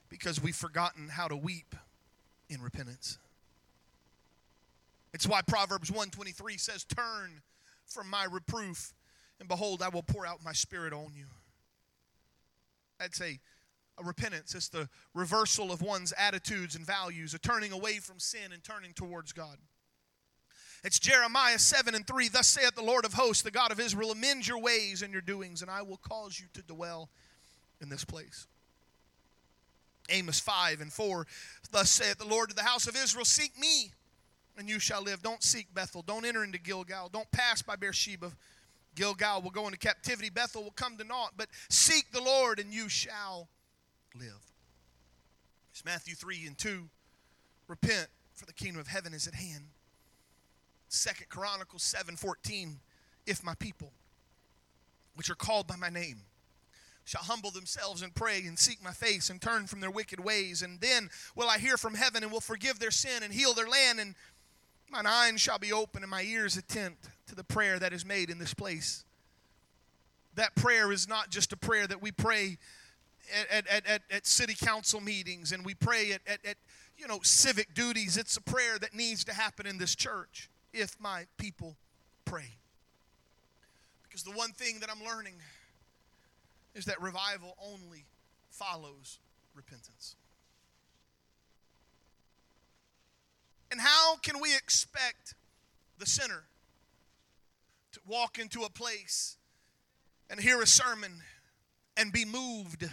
because 0.09 0.41
we've 0.41 0.55
forgotten 0.55 1.09
how 1.09 1.27
to 1.27 1.35
weep 1.35 1.75
in 2.49 2.61
repentance. 2.61 3.17
It's 5.13 5.27
why 5.27 5.41
Proverbs 5.41 5.91
123 5.91 6.57
says, 6.57 6.83
Turn 6.83 7.41
from 7.85 8.09
my 8.09 8.25
reproof, 8.29 8.93
and 9.39 9.47
behold, 9.47 9.81
I 9.81 9.89
will 9.89 10.03
pour 10.03 10.25
out 10.25 10.43
my 10.43 10.53
spirit 10.53 10.93
on 10.93 11.13
you. 11.15 11.25
That's 12.99 13.21
a, 13.21 13.39
a 13.97 14.03
repentance. 14.03 14.53
It's 14.53 14.69
the 14.69 14.89
reversal 15.13 15.71
of 15.71 15.81
one's 15.81 16.13
attitudes 16.17 16.75
and 16.75 16.85
values, 16.85 17.33
a 17.33 17.39
turning 17.39 17.71
away 17.71 17.97
from 17.97 18.19
sin 18.19 18.51
and 18.53 18.63
turning 18.63 18.93
towards 18.93 19.31
God. 19.31 19.57
It's 20.83 20.99
Jeremiah 20.99 21.59
7 21.59 21.93
and 21.93 22.07
3. 22.07 22.29
Thus 22.29 22.47
saith 22.47 22.75
the 22.75 22.83
Lord 22.83 23.03
of 23.03 23.13
hosts, 23.13 23.43
the 23.43 23.51
God 23.51 23.71
of 23.71 23.79
Israel, 23.79 24.11
amend 24.11 24.47
your 24.47 24.59
ways 24.59 25.01
and 25.01 25.11
your 25.11 25.21
doings, 25.21 25.61
and 25.61 25.69
I 25.69 25.81
will 25.81 25.97
cause 25.97 26.39
you 26.39 26.45
to 26.53 26.61
dwell 26.61 27.09
in 27.81 27.89
this 27.89 28.05
place. 28.05 28.47
Amos 30.09 30.39
5 30.39 30.81
and 30.81 30.91
4. 30.91 31.27
Thus 31.71 31.91
saith 31.91 32.17
the 32.17 32.25
Lord 32.25 32.49
to 32.49 32.55
the 32.55 32.63
house 32.63 32.87
of 32.87 32.95
Israel 32.95 33.25
Seek 33.25 33.57
me, 33.59 33.91
and 34.57 34.69
you 34.69 34.79
shall 34.79 35.03
live. 35.03 35.21
Don't 35.21 35.43
seek 35.43 35.73
Bethel. 35.73 36.01
Don't 36.01 36.25
enter 36.25 36.43
into 36.43 36.59
Gilgal. 36.59 37.09
Don't 37.09 37.29
pass 37.31 37.61
by 37.61 37.75
Beersheba. 37.75 38.31
Gilgal 38.95 39.41
will 39.41 39.51
go 39.51 39.65
into 39.65 39.77
captivity. 39.77 40.29
Bethel 40.29 40.63
will 40.63 40.71
come 40.71 40.97
to 40.97 41.03
naught. 41.03 41.33
But 41.37 41.47
seek 41.69 42.11
the 42.11 42.21
Lord, 42.21 42.59
and 42.59 42.73
you 42.73 42.89
shall 42.89 43.47
live. 44.15 44.53
It's 45.71 45.85
Matthew 45.85 46.15
3 46.15 46.47
and 46.47 46.57
2. 46.57 46.89
Repent, 47.67 48.07
for 48.33 48.45
the 48.45 48.53
kingdom 48.53 48.81
of 48.81 48.87
heaven 48.87 49.13
is 49.13 49.27
at 49.27 49.35
hand. 49.35 49.65
Second 50.89 51.29
Chronicles 51.29 51.83
7 51.83 52.15
14. 52.15 52.79
If 53.25 53.43
my 53.43 53.53
people, 53.55 53.91
which 55.15 55.29
are 55.29 55.35
called 55.35 55.67
by 55.67 55.75
my 55.75 55.89
name, 55.89 56.21
shall 57.09 57.23
humble 57.23 57.49
themselves 57.49 58.03
and 58.03 58.13
pray 58.13 58.43
and 58.45 58.59
seek 58.59 58.83
my 58.83 58.91
face 58.91 59.31
and 59.31 59.41
turn 59.41 59.65
from 59.65 59.79
their 59.79 59.89
wicked 59.89 60.19
ways. 60.19 60.61
And 60.61 60.79
then 60.79 61.09
will 61.35 61.49
I 61.49 61.57
hear 61.57 61.75
from 61.75 61.95
heaven 61.95 62.21
and 62.21 62.31
will 62.31 62.39
forgive 62.39 62.77
their 62.77 62.91
sin 62.91 63.23
and 63.23 63.33
heal 63.33 63.55
their 63.55 63.67
land. 63.67 63.99
And 63.99 64.13
mine 64.91 65.07
eyes 65.07 65.41
shall 65.41 65.57
be 65.57 65.73
open 65.73 66.03
and 66.03 66.11
my 66.11 66.21
ears 66.21 66.55
attent 66.55 66.97
to 67.25 67.33
the 67.33 67.43
prayer 67.43 67.79
that 67.79 67.93
is 67.93 68.05
made 68.05 68.29
in 68.29 68.37
this 68.37 68.53
place. 68.53 69.05
That 70.35 70.53
prayer 70.53 70.91
is 70.91 71.07
not 71.07 71.31
just 71.31 71.51
a 71.51 71.57
prayer 71.57 71.87
that 71.87 71.99
we 71.99 72.11
pray 72.11 72.59
at, 73.51 73.65
at, 73.65 73.87
at, 73.87 74.01
at 74.11 74.27
city 74.27 74.53
council 74.53 75.01
meetings 75.01 75.51
and 75.51 75.65
we 75.65 75.73
pray 75.73 76.11
at, 76.11 76.21
at, 76.27 76.45
at 76.45 76.57
you 76.95 77.07
know 77.07 77.21
civic 77.23 77.73
duties. 77.73 78.17
It's 78.17 78.37
a 78.37 78.41
prayer 78.41 78.77
that 78.77 78.93
needs 78.93 79.23
to 79.23 79.33
happen 79.33 79.65
in 79.65 79.79
this 79.79 79.95
church 79.95 80.47
if 80.73 80.95
my 80.99 81.25
people 81.39 81.75
pray. 82.23 82.57
Because 84.03 84.21
the 84.21 84.31
one 84.31 84.51
thing 84.51 84.79
that 84.81 84.91
I'm 84.91 85.03
learning 85.03 85.33
is 86.75 86.85
that 86.85 87.01
revival 87.01 87.55
only 87.61 88.05
follows 88.49 89.19
repentance. 89.53 90.15
And 93.71 93.79
how 93.79 94.17
can 94.17 94.41
we 94.41 94.55
expect 94.55 95.35
the 95.97 96.05
sinner 96.05 96.43
to 97.91 97.99
walk 98.07 98.39
into 98.39 98.63
a 98.63 98.69
place 98.69 99.37
and 100.29 100.39
hear 100.39 100.61
a 100.61 100.67
sermon 100.67 101.21
and 101.97 102.11
be 102.11 102.25
moved 102.25 102.89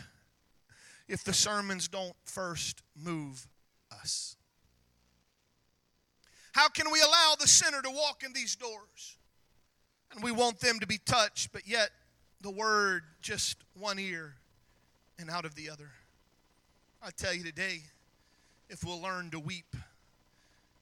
if 1.08 1.24
the 1.24 1.32
sermons 1.32 1.88
don't 1.88 2.16
first 2.24 2.82
move 2.94 3.46
us? 3.90 4.36
How 6.52 6.68
can 6.68 6.90
we 6.90 7.00
allow 7.00 7.34
the 7.38 7.48
sinner 7.48 7.82
to 7.82 7.90
walk 7.90 8.22
in 8.24 8.32
these 8.32 8.56
doors? 8.56 9.16
And 10.12 10.22
we 10.22 10.32
want 10.32 10.60
them 10.60 10.80
to 10.80 10.86
be 10.86 10.98
touched, 10.98 11.52
but 11.52 11.66
yet 11.66 11.90
the 12.40 12.50
word 12.50 13.02
just 13.20 13.58
one 13.78 13.98
ear 13.98 14.34
and 15.18 15.30
out 15.30 15.44
of 15.44 15.54
the 15.54 15.70
other. 15.70 15.90
I 17.02 17.10
tell 17.10 17.34
you 17.34 17.44
today, 17.44 17.82
if 18.68 18.84
we'll 18.84 19.00
learn 19.00 19.30
to 19.30 19.38
weep, 19.38 19.76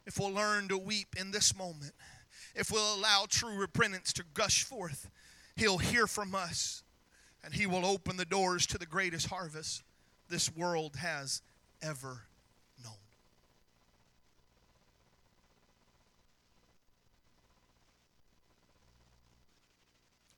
if 0.06 0.18
we'll 0.18 0.32
learn 0.32 0.68
to 0.68 0.78
weep 0.78 1.16
in 1.18 1.30
this 1.30 1.56
moment, 1.56 1.92
if 2.54 2.70
we'll 2.70 2.94
allow 2.94 3.26
true 3.28 3.56
repentance 3.56 4.12
to 4.14 4.24
gush 4.34 4.64
forth, 4.64 5.08
He'll 5.56 5.78
hear 5.78 6.06
from 6.06 6.34
us 6.34 6.82
and 7.44 7.54
He 7.54 7.66
will 7.66 7.86
open 7.86 8.16
the 8.16 8.24
doors 8.24 8.66
to 8.68 8.78
the 8.78 8.86
greatest 8.86 9.28
harvest 9.28 9.82
this 10.28 10.54
world 10.54 10.96
has 10.96 11.42
ever 11.82 12.22
known. 12.82 12.94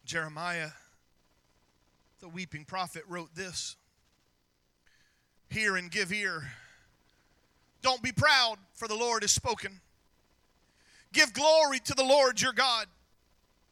Jeremiah 0.04 0.70
the 2.26 2.34
weeping 2.34 2.64
prophet 2.64 3.04
wrote 3.08 3.32
this 3.36 3.76
Hear 5.48 5.76
and 5.76 5.90
give 5.90 6.12
ear, 6.12 6.50
Don't 7.82 8.02
be 8.02 8.10
proud, 8.10 8.56
for 8.74 8.88
the 8.88 8.96
Lord 8.96 9.22
has 9.22 9.30
spoken. 9.30 9.80
Give 11.12 11.32
glory 11.32 11.78
to 11.84 11.94
the 11.94 12.02
Lord 12.02 12.40
your 12.40 12.52
God 12.52 12.88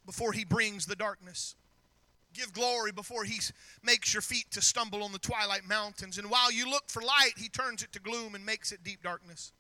before 0.06 0.32
he 0.32 0.44
brings 0.44 0.86
the 0.86 0.94
darkness. 0.94 1.56
Give 2.32 2.52
glory 2.52 2.92
before 2.92 3.24
he 3.24 3.40
makes 3.82 4.14
your 4.14 4.22
feet 4.22 4.46
to 4.52 4.62
stumble 4.62 5.02
on 5.02 5.10
the 5.10 5.18
twilight 5.18 5.66
mountains. 5.68 6.16
And 6.16 6.30
while 6.30 6.52
you 6.52 6.70
look 6.70 6.84
for 6.88 7.02
light, 7.02 7.32
he 7.36 7.48
turns 7.48 7.82
it 7.82 7.92
to 7.92 7.98
gloom 7.98 8.36
and 8.36 8.46
makes 8.46 8.70
it 8.70 8.84
deep 8.84 9.02
darkness. 9.02 9.52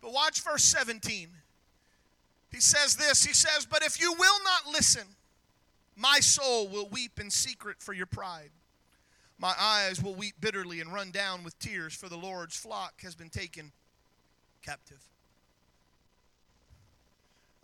But 0.00 0.12
watch 0.12 0.40
verse 0.40 0.64
17. 0.64 1.28
He 2.50 2.60
says 2.60 2.96
this 2.96 3.24
He 3.24 3.34
says, 3.34 3.66
But 3.66 3.82
if 3.82 4.00
you 4.00 4.14
will 4.14 4.38
not 4.42 4.72
listen, 4.72 5.04
my 5.96 6.20
soul 6.20 6.68
will 6.68 6.88
weep 6.88 7.20
in 7.20 7.30
secret 7.30 7.76
for 7.80 7.92
your 7.92 8.06
pride. 8.06 8.50
My 9.38 9.54
eyes 9.58 10.02
will 10.02 10.14
weep 10.14 10.34
bitterly 10.40 10.80
and 10.80 10.92
run 10.92 11.10
down 11.10 11.42
with 11.42 11.58
tears, 11.58 11.94
for 11.94 12.08
the 12.08 12.16
Lord's 12.16 12.56
flock 12.56 13.02
has 13.02 13.14
been 13.14 13.30
taken 13.30 13.72
captive. 14.62 15.02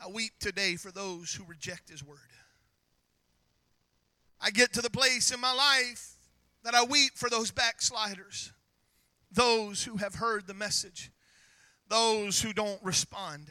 I 0.00 0.08
weep 0.08 0.32
today 0.38 0.76
for 0.76 0.90
those 0.90 1.34
who 1.34 1.44
reject 1.44 1.88
His 1.88 2.04
word. 2.04 2.18
I 4.40 4.50
get 4.50 4.72
to 4.74 4.82
the 4.82 4.90
place 4.90 5.32
in 5.32 5.40
my 5.40 5.52
life 5.52 6.16
that 6.64 6.74
I 6.74 6.84
weep 6.84 7.12
for 7.16 7.28
those 7.28 7.50
backsliders, 7.50 8.52
those 9.32 9.84
who 9.84 9.96
have 9.96 10.16
heard 10.16 10.46
the 10.46 10.54
message, 10.54 11.10
those 11.88 12.40
who 12.40 12.52
don't 12.52 12.82
respond. 12.82 13.48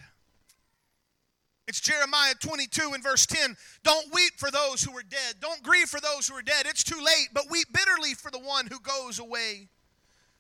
It's 1.67 1.81
Jeremiah 1.81 2.33
22 2.39 2.91
and 2.93 3.03
verse 3.03 3.25
10. 3.25 3.57
Don't 3.83 4.13
weep 4.13 4.33
for 4.37 4.49
those 4.49 4.81
who 4.81 4.97
are 4.97 5.03
dead. 5.03 5.35
Don't 5.41 5.61
grieve 5.61 5.89
for 5.89 5.99
those 5.99 6.27
who 6.27 6.35
are 6.35 6.41
dead. 6.41 6.65
It's 6.65 6.83
too 6.83 6.99
late, 7.03 7.27
but 7.33 7.51
weep 7.51 7.67
bitterly 7.73 8.13
for 8.13 8.31
the 8.31 8.39
one 8.39 8.67
who 8.67 8.79
goes 8.79 9.19
away, 9.19 9.67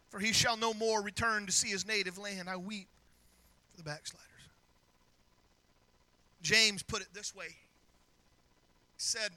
for 0.09 0.19
he 0.19 0.31
shall 0.31 0.55
no 0.55 0.73
more 0.73 1.01
return 1.01 1.45
to 1.45 1.51
see 1.51 1.67
his 1.67 1.85
native 1.85 2.17
land. 2.17 2.49
I 2.49 2.55
weep 2.55 2.87
for 3.71 3.77
the 3.77 3.83
backsliders. 3.83 4.23
James 6.41 6.81
put 6.81 7.01
it 7.01 7.09
this 7.13 7.35
way. 7.35 7.47
He 7.47 7.55
said, 8.97 9.31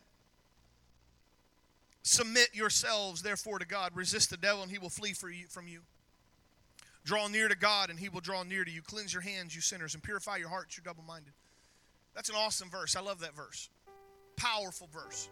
Submit 2.03 2.50
yourselves, 2.55 3.20
therefore, 3.20 3.59
to 3.59 3.66
God. 3.66 3.90
Resist 3.94 4.31
the 4.31 4.37
devil, 4.37 4.62
and 4.62 4.70
he 4.70 4.79
will 4.79 4.90
flee 4.90 5.14
you, 5.33 5.46
from 5.48 5.66
you. 5.66 5.81
Draw 7.05 7.29
near 7.29 7.48
to 7.48 7.57
God, 7.57 7.90
and 7.90 7.98
he 7.98 8.09
will 8.09 8.20
draw 8.20 8.42
near 8.42 8.64
to 8.64 8.70
you. 8.70 8.81
Cleanse 8.81 9.12
your 9.12 9.22
hands, 9.22 9.55
you 9.55 9.61
sinners, 9.61 9.94
and 9.94 10.03
purify 10.03 10.37
your 10.37 10.48
hearts, 10.48 10.76
you 10.76 10.83
double 10.83 11.03
minded. 11.03 11.33
That's 12.14 12.29
an 12.29 12.37
awesome 12.37 12.70
verse. 12.70 12.96
I 12.96 13.01
love 13.01 13.20
that 13.20 13.35
verse. 13.35 13.70
Powerful 14.37 14.88
verse. 14.92 15.29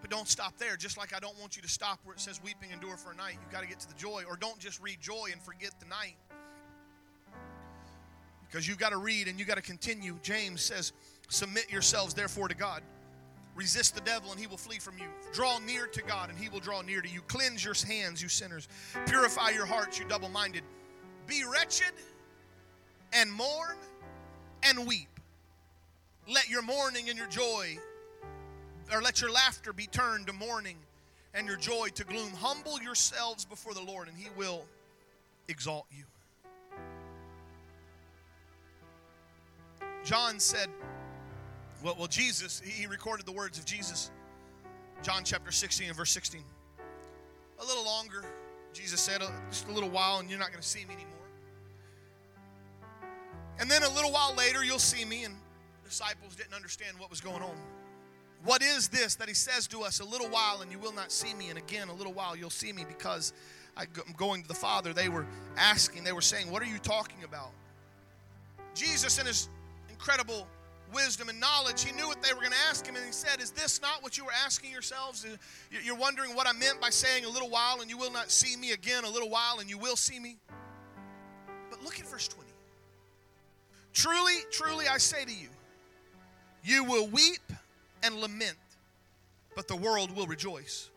But 0.00 0.10
don't 0.10 0.28
stop 0.28 0.56
there. 0.56 0.76
Just 0.76 0.96
like 0.96 1.14
I 1.14 1.18
don't 1.18 1.38
want 1.38 1.56
you 1.56 1.62
to 1.62 1.68
stop 1.68 2.00
where 2.04 2.14
it 2.14 2.20
says 2.20 2.40
weeping 2.42 2.70
endure 2.70 2.96
for 2.96 3.12
a 3.12 3.16
night. 3.16 3.36
You've 3.42 3.52
got 3.52 3.62
to 3.62 3.68
get 3.68 3.80
to 3.80 3.88
the 3.88 3.94
joy. 3.94 4.24
Or 4.28 4.36
don't 4.36 4.58
just 4.58 4.80
read 4.80 5.00
joy 5.00 5.28
and 5.32 5.40
forget 5.42 5.72
the 5.78 5.86
night. 5.86 6.16
Because 8.46 8.66
you've 8.66 8.78
got 8.78 8.90
to 8.90 8.96
read 8.96 9.28
and 9.28 9.38
you've 9.38 9.48
got 9.48 9.56
to 9.56 9.62
continue. 9.62 10.18
James 10.22 10.62
says, 10.62 10.92
Submit 11.28 11.70
yourselves 11.70 12.14
therefore 12.14 12.48
to 12.48 12.56
God. 12.56 12.82
Resist 13.54 13.94
the 13.94 14.00
devil 14.00 14.30
and 14.32 14.40
he 14.40 14.46
will 14.46 14.56
flee 14.56 14.78
from 14.78 14.98
you. 14.98 15.04
Draw 15.32 15.58
near 15.60 15.86
to 15.86 16.02
God 16.02 16.30
and 16.30 16.38
he 16.38 16.48
will 16.48 16.60
draw 16.60 16.82
near 16.82 17.00
to 17.00 17.08
you. 17.08 17.20
Cleanse 17.22 17.64
your 17.64 17.74
hands, 17.86 18.22
you 18.22 18.28
sinners. 18.28 18.68
Purify 19.06 19.50
your 19.50 19.66
hearts, 19.66 19.98
you 19.98 20.04
double 20.06 20.28
minded. 20.28 20.62
Be 21.26 21.44
wretched 21.44 21.92
and 23.12 23.30
mourn 23.32 23.76
and 24.62 24.86
weep. 24.86 25.19
Let 26.28 26.48
your 26.48 26.62
mourning 26.62 27.08
and 27.08 27.18
your 27.18 27.28
joy, 27.28 27.78
or 28.92 29.02
let 29.02 29.20
your 29.20 29.30
laughter 29.30 29.72
be 29.72 29.86
turned 29.86 30.26
to 30.26 30.32
mourning 30.32 30.76
and 31.34 31.46
your 31.46 31.56
joy 31.56 31.88
to 31.94 32.04
gloom. 32.04 32.30
Humble 32.32 32.80
yourselves 32.80 33.44
before 33.44 33.74
the 33.74 33.82
Lord, 33.82 34.08
and 34.08 34.16
He 34.16 34.28
will 34.36 34.64
exalt 35.48 35.86
you. 35.90 36.04
John 40.04 40.40
said, 40.40 40.68
well, 41.82 41.94
well, 41.98 42.06
Jesus, 42.08 42.60
he 42.64 42.86
recorded 42.86 43.26
the 43.26 43.32
words 43.32 43.58
of 43.58 43.64
Jesus. 43.64 44.10
John 45.02 45.22
chapter 45.24 45.50
16 45.50 45.88
and 45.88 45.96
verse 45.96 46.10
16. 46.10 46.42
A 47.58 47.64
little 47.64 47.84
longer, 47.84 48.24
Jesus 48.72 49.00
said, 49.00 49.22
uh, 49.22 49.30
just 49.50 49.68
a 49.68 49.72
little 49.72 49.88
while, 49.88 50.18
and 50.18 50.28
you're 50.28 50.38
not 50.38 50.50
going 50.50 50.60
to 50.60 50.66
see 50.66 50.84
me 50.84 50.94
anymore. 50.94 51.06
And 53.58 53.70
then 53.70 53.82
a 53.82 53.88
little 53.90 54.12
while 54.12 54.34
later, 54.34 54.64
you'll 54.64 54.78
see 54.78 55.04
me, 55.04 55.24
and 55.24 55.34
disciples 55.90 56.36
didn't 56.36 56.54
understand 56.54 56.96
what 56.98 57.10
was 57.10 57.20
going 57.20 57.42
on. 57.42 57.56
What 58.44 58.62
is 58.62 58.88
this 58.88 59.16
that 59.16 59.28
he 59.28 59.34
says 59.34 59.66
to 59.68 59.82
us, 59.82 59.98
a 59.98 60.04
little 60.04 60.28
while 60.28 60.62
and 60.62 60.70
you 60.70 60.78
will 60.78 60.94
not 60.94 61.10
see 61.10 61.34
me, 61.34 61.50
and 61.50 61.58
again, 61.58 61.88
a 61.88 61.92
little 61.92 62.12
while 62.12 62.36
you'll 62.36 62.48
see 62.48 62.72
me 62.72 62.84
because 62.86 63.32
I'm 63.76 63.88
going 64.16 64.42
to 64.42 64.48
the 64.48 64.54
Father? 64.54 64.92
They 64.92 65.08
were 65.08 65.26
asking, 65.58 66.04
they 66.04 66.12
were 66.12 66.22
saying, 66.22 66.50
What 66.50 66.62
are 66.62 66.66
you 66.66 66.78
talking 66.78 67.24
about? 67.24 67.50
Jesus, 68.74 69.18
in 69.18 69.26
his 69.26 69.48
incredible 69.90 70.46
wisdom 70.94 71.28
and 71.28 71.38
knowledge, 71.38 71.84
he 71.84 71.92
knew 71.92 72.06
what 72.06 72.22
they 72.22 72.32
were 72.32 72.40
going 72.40 72.52
to 72.52 72.68
ask 72.68 72.86
him, 72.86 72.94
and 72.94 73.04
he 73.04 73.12
said, 73.12 73.40
Is 73.42 73.50
this 73.50 73.82
not 73.82 74.02
what 74.02 74.16
you 74.16 74.24
were 74.24 74.32
asking 74.44 74.70
yourselves? 74.70 75.26
You're 75.84 75.96
wondering 75.96 76.36
what 76.36 76.46
I 76.46 76.52
meant 76.52 76.80
by 76.80 76.90
saying 76.90 77.24
a 77.24 77.28
little 77.28 77.50
while 77.50 77.80
and 77.80 77.90
you 77.90 77.98
will 77.98 78.12
not 78.12 78.30
see 78.30 78.56
me 78.56 78.72
again, 78.72 79.04
a 79.04 79.10
little 79.10 79.28
while 79.28 79.58
and 79.58 79.68
you 79.68 79.76
will 79.76 79.96
see 79.96 80.20
me? 80.20 80.38
But 81.68 81.82
look 81.82 81.98
at 81.98 82.06
verse 82.06 82.28
20. 82.28 82.48
Truly, 83.92 84.36
truly, 84.52 84.86
I 84.86 84.98
say 84.98 85.24
to 85.24 85.34
you, 85.34 85.48
you 86.62 86.84
will 86.84 87.06
weep 87.08 87.52
and 88.02 88.16
lament, 88.16 88.56
but 89.54 89.68
the 89.68 89.76
world 89.76 90.14
will 90.14 90.26
rejoice. 90.26 90.90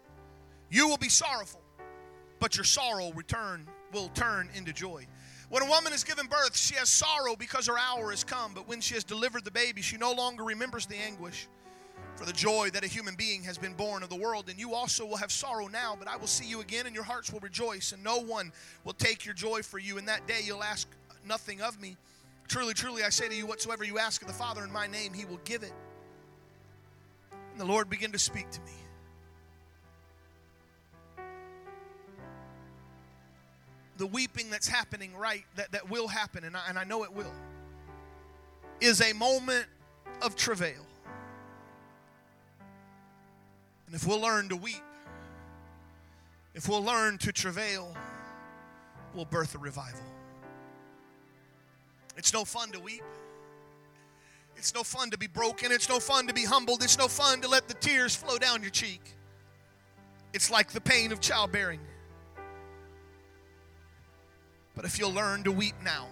You 0.70 0.88
will 0.88 0.98
be 0.98 1.10
sorrowful, 1.10 1.62
but 2.40 2.56
your 2.56 2.64
sorrow 2.64 3.12
return 3.14 3.68
will 3.92 4.10
turn 4.10 4.50
into 4.56 4.74
joy. 4.74 5.06
When 5.50 5.62
a 5.62 5.68
woman 5.68 5.94
is 5.94 6.04
given 6.04 6.26
birth, 6.26 6.58
she 6.58 6.76
has 6.76 6.90
sorrow 6.90 7.36
because 7.36 7.68
her 7.68 7.78
hour 7.78 8.10
has 8.10 8.24
come, 8.24 8.54
but 8.56 8.68
when 8.68 8.82
she 8.82 8.96
has 8.96 9.04
delivered 9.04 9.46
the 9.46 9.52
baby, 9.52 9.82
she 9.82 9.98
no 9.98 10.12
longer 10.12 10.44
remembers 10.44 10.88
the 10.88 10.96
anguish 10.96 11.48
for 12.16 12.26
the 12.26 12.34
joy 12.34 12.70
that 12.72 12.84
a 12.84 12.88
human 12.88 13.16
being 13.16 13.44
has 13.44 13.58
been 13.58 13.74
born 13.74 14.04
of 14.04 14.10
the 14.10 14.16
world. 14.16 14.50
And 14.50 14.60
you 14.60 14.74
also 14.74 15.06
will 15.06 15.18
have 15.18 15.32
sorrow 15.32 15.68
now, 15.68 15.96
but 15.98 16.08
I 16.08 16.18
will 16.18 16.28
see 16.28 16.46
you 16.46 16.62
again, 16.62 16.86
and 16.86 16.96
your 16.96 17.04
hearts 17.04 17.32
will 17.32 17.40
rejoice, 17.40 17.92
and 17.92 18.04
no 18.04 18.20
one 18.20 18.52
will 18.84 18.94
take 18.94 19.26
your 19.26 19.36
joy 19.36 19.62
for 19.62 19.78
you. 19.78 19.98
In 19.98 20.06
that 20.06 20.28
day 20.28 20.42
you'll 20.44 20.64
ask 20.64 20.88
nothing 21.26 21.62
of 21.62 21.80
me. 21.80 21.98
Truly, 22.48 22.74
truly, 22.74 23.04
I 23.04 23.10
say 23.10 23.28
to 23.28 23.36
you, 23.36 23.46
whatsoever 23.48 23.84
you 23.84 23.98
ask 23.98 24.22
of 24.22 24.28
the 24.28 24.34
Father 24.34 24.64
in 24.64 24.72
my 24.72 24.88
name, 24.88 25.14
he 25.14 25.26
will 25.26 25.40
give 25.44 25.64
it. 25.64 25.74
And 27.52 27.60
the 27.60 27.66
Lord 27.66 27.90
began 27.90 28.12
to 28.12 28.20
speak 28.20 28.50
to 28.52 28.62
me. 28.62 28.72
The 33.98 34.08
weeping 34.08 34.50
that's 34.50 34.68
happening 34.68 35.16
right, 35.16 35.46
that, 35.56 35.72
that 35.72 35.90
will 35.90 36.08
happen, 36.08 36.44
and 36.44 36.58
I, 36.58 36.62
and 36.68 36.78
I 36.78 36.84
know 36.84 37.04
it 37.04 37.14
will, 37.14 37.34
is 38.82 39.02
a 39.02 39.14
moment 39.14 39.68
of 40.22 40.36
travail. 40.36 40.86
And 43.86 43.96
if 43.96 44.08
we'll 44.08 44.20
learn 44.22 44.50
to 44.50 44.56
weep, 44.56 44.82
if 46.56 46.68
we'll 46.68 46.84
learn 46.84 47.18
to 47.20 47.32
travail, 47.32 47.96
we'll 49.14 49.26
birth 49.26 49.56
a 49.56 49.60
revival. 49.60 50.02
It's 52.18 52.34
no 52.34 52.46
fun 52.46 52.72
to 52.72 52.80
weep. 52.80 53.04
It's 54.56 54.74
no 54.74 54.84
fun 54.84 55.10
to 55.10 55.18
be 55.18 55.28
broken. 55.28 55.72
It's 55.72 55.90
no 55.90 56.00
fun 56.00 56.28
to 56.28 56.34
be 56.34 56.46
humbled. 56.46 56.84
It's 56.84 56.98
no 56.98 57.08
fun 57.08 57.42
to 57.42 57.48
let 57.48 57.68
the 57.68 57.74
tears 57.76 58.16
flow 58.16 58.38
down 58.38 58.62
your 58.62 58.72
cheek. 58.72 59.02
It's 60.34 60.50
like 60.50 60.72
the 60.72 60.82
pain 60.82 61.12
of 61.12 61.20
childbearing. 61.20 61.80
But 64.76 64.86
if 64.86 64.98
you'll 64.98 65.14
learn 65.14 65.44
to 65.44 65.52
weep 65.52 65.76
now, 65.84 66.08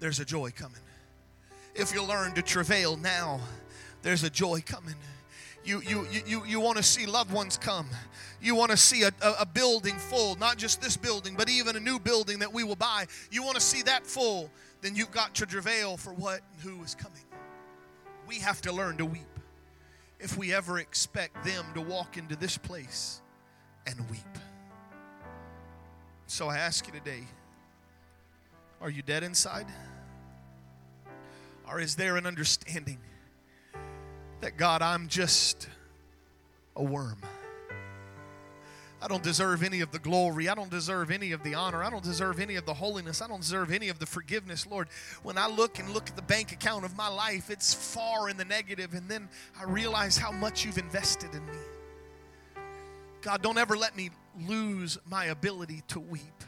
there's 0.00 0.20
a 0.20 0.24
joy 0.24 0.50
coming. 0.50 0.80
If 1.74 1.94
you'll 1.94 2.06
learn 2.06 2.32
to 2.34 2.42
travail 2.42 2.96
now, 2.96 3.40
there's 4.02 4.24
a 4.24 4.30
joy 4.30 4.62
coming. 4.66 4.96
You, 5.64 5.80
you, 5.82 6.06
you, 6.26 6.44
you 6.44 6.60
want 6.60 6.76
to 6.78 6.82
see 6.82 7.06
loved 7.06 7.32
ones 7.32 7.56
come. 7.56 7.86
You 8.40 8.56
want 8.56 8.72
to 8.72 8.76
see 8.76 9.02
a, 9.02 9.12
a, 9.22 9.34
a, 9.40 9.46
building 9.46 9.94
full, 9.94 10.34
not 10.36 10.56
just 10.56 10.82
this 10.82 10.96
building, 10.96 11.36
but 11.36 11.48
even 11.48 11.76
a 11.76 11.80
new 11.80 12.00
building 12.00 12.40
that 12.40 12.52
we 12.52 12.64
will 12.64 12.76
buy. 12.76 13.06
You 13.30 13.44
want 13.44 13.54
to 13.54 13.60
see 13.60 13.82
that 13.82 14.04
full, 14.04 14.50
then 14.80 14.96
you've 14.96 15.12
got 15.12 15.34
to 15.36 15.46
travail 15.46 15.96
for 15.96 16.12
what 16.12 16.40
and 16.52 16.62
who 16.62 16.82
is 16.82 16.96
coming. 16.96 17.22
We 18.26 18.40
have 18.40 18.60
to 18.62 18.72
learn 18.72 18.96
to 18.96 19.06
weep 19.06 19.22
if 20.18 20.36
we 20.36 20.52
ever 20.52 20.78
expect 20.78 21.44
them 21.44 21.64
to 21.74 21.80
walk 21.80 22.16
into 22.16 22.34
this 22.34 22.58
place 22.58 23.20
and 23.86 23.98
weep. 24.10 24.20
So 26.26 26.48
I 26.48 26.58
ask 26.58 26.86
you 26.86 26.92
today 26.92 27.24
are 28.80 28.90
you 28.90 29.02
dead 29.02 29.22
inside? 29.22 29.66
Or 31.68 31.78
is 31.78 31.94
there 31.94 32.16
an 32.16 32.26
understanding? 32.26 32.98
That 34.42 34.56
God, 34.56 34.82
I'm 34.82 35.08
just 35.08 35.68
a 36.76 36.82
worm. 36.82 37.16
I 39.00 39.08
don't 39.08 39.22
deserve 39.22 39.62
any 39.62 39.80
of 39.80 39.90
the 39.90 39.98
glory. 39.98 40.48
I 40.48 40.54
don't 40.54 40.70
deserve 40.70 41.10
any 41.10 41.32
of 41.32 41.42
the 41.42 41.54
honor. 41.54 41.82
I 41.82 41.90
don't 41.90 42.04
deserve 42.04 42.38
any 42.38 42.56
of 42.56 42.66
the 42.66 42.74
holiness. 42.74 43.20
I 43.20 43.26
don't 43.26 43.40
deserve 43.40 43.72
any 43.72 43.88
of 43.88 43.98
the 43.98 44.06
forgiveness, 44.06 44.66
Lord. 44.66 44.88
When 45.22 45.38
I 45.38 45.48
look 45.48 45.78
and 45.78 45.90
look 45.90 46.08
at 46.08 46.16
the 46.16 46.22
bank 46.22 46.52
account 46.52 46.84
of 46.84 46.96
my 46.96 47.08
life, 47.08 47.50
it's 47.50 47.72
far 47.72 48.28
in 48.28 48.36
the 48.36 48.44
negative, 48.44 48.94
and 48.94 49.08
then 49.08 49.28
I 49.58 49.64
realize 49.64 50.16
how 50.16 50.30
much 50.30 50.64
you've 50.64 50.78
invested 50.78 51.34
in 51.34 51.44
me. 51.46 52.62
God, 53.22 53.42
don't 53.42 53.58
ever 53.58 53.76
let 53.76 53.96
me 53.96 54.10
lose 54.46 54.98
my 55.04 55.26
ability 55.26 55.82
to 55.88 56.00
weep. 56.00 56.44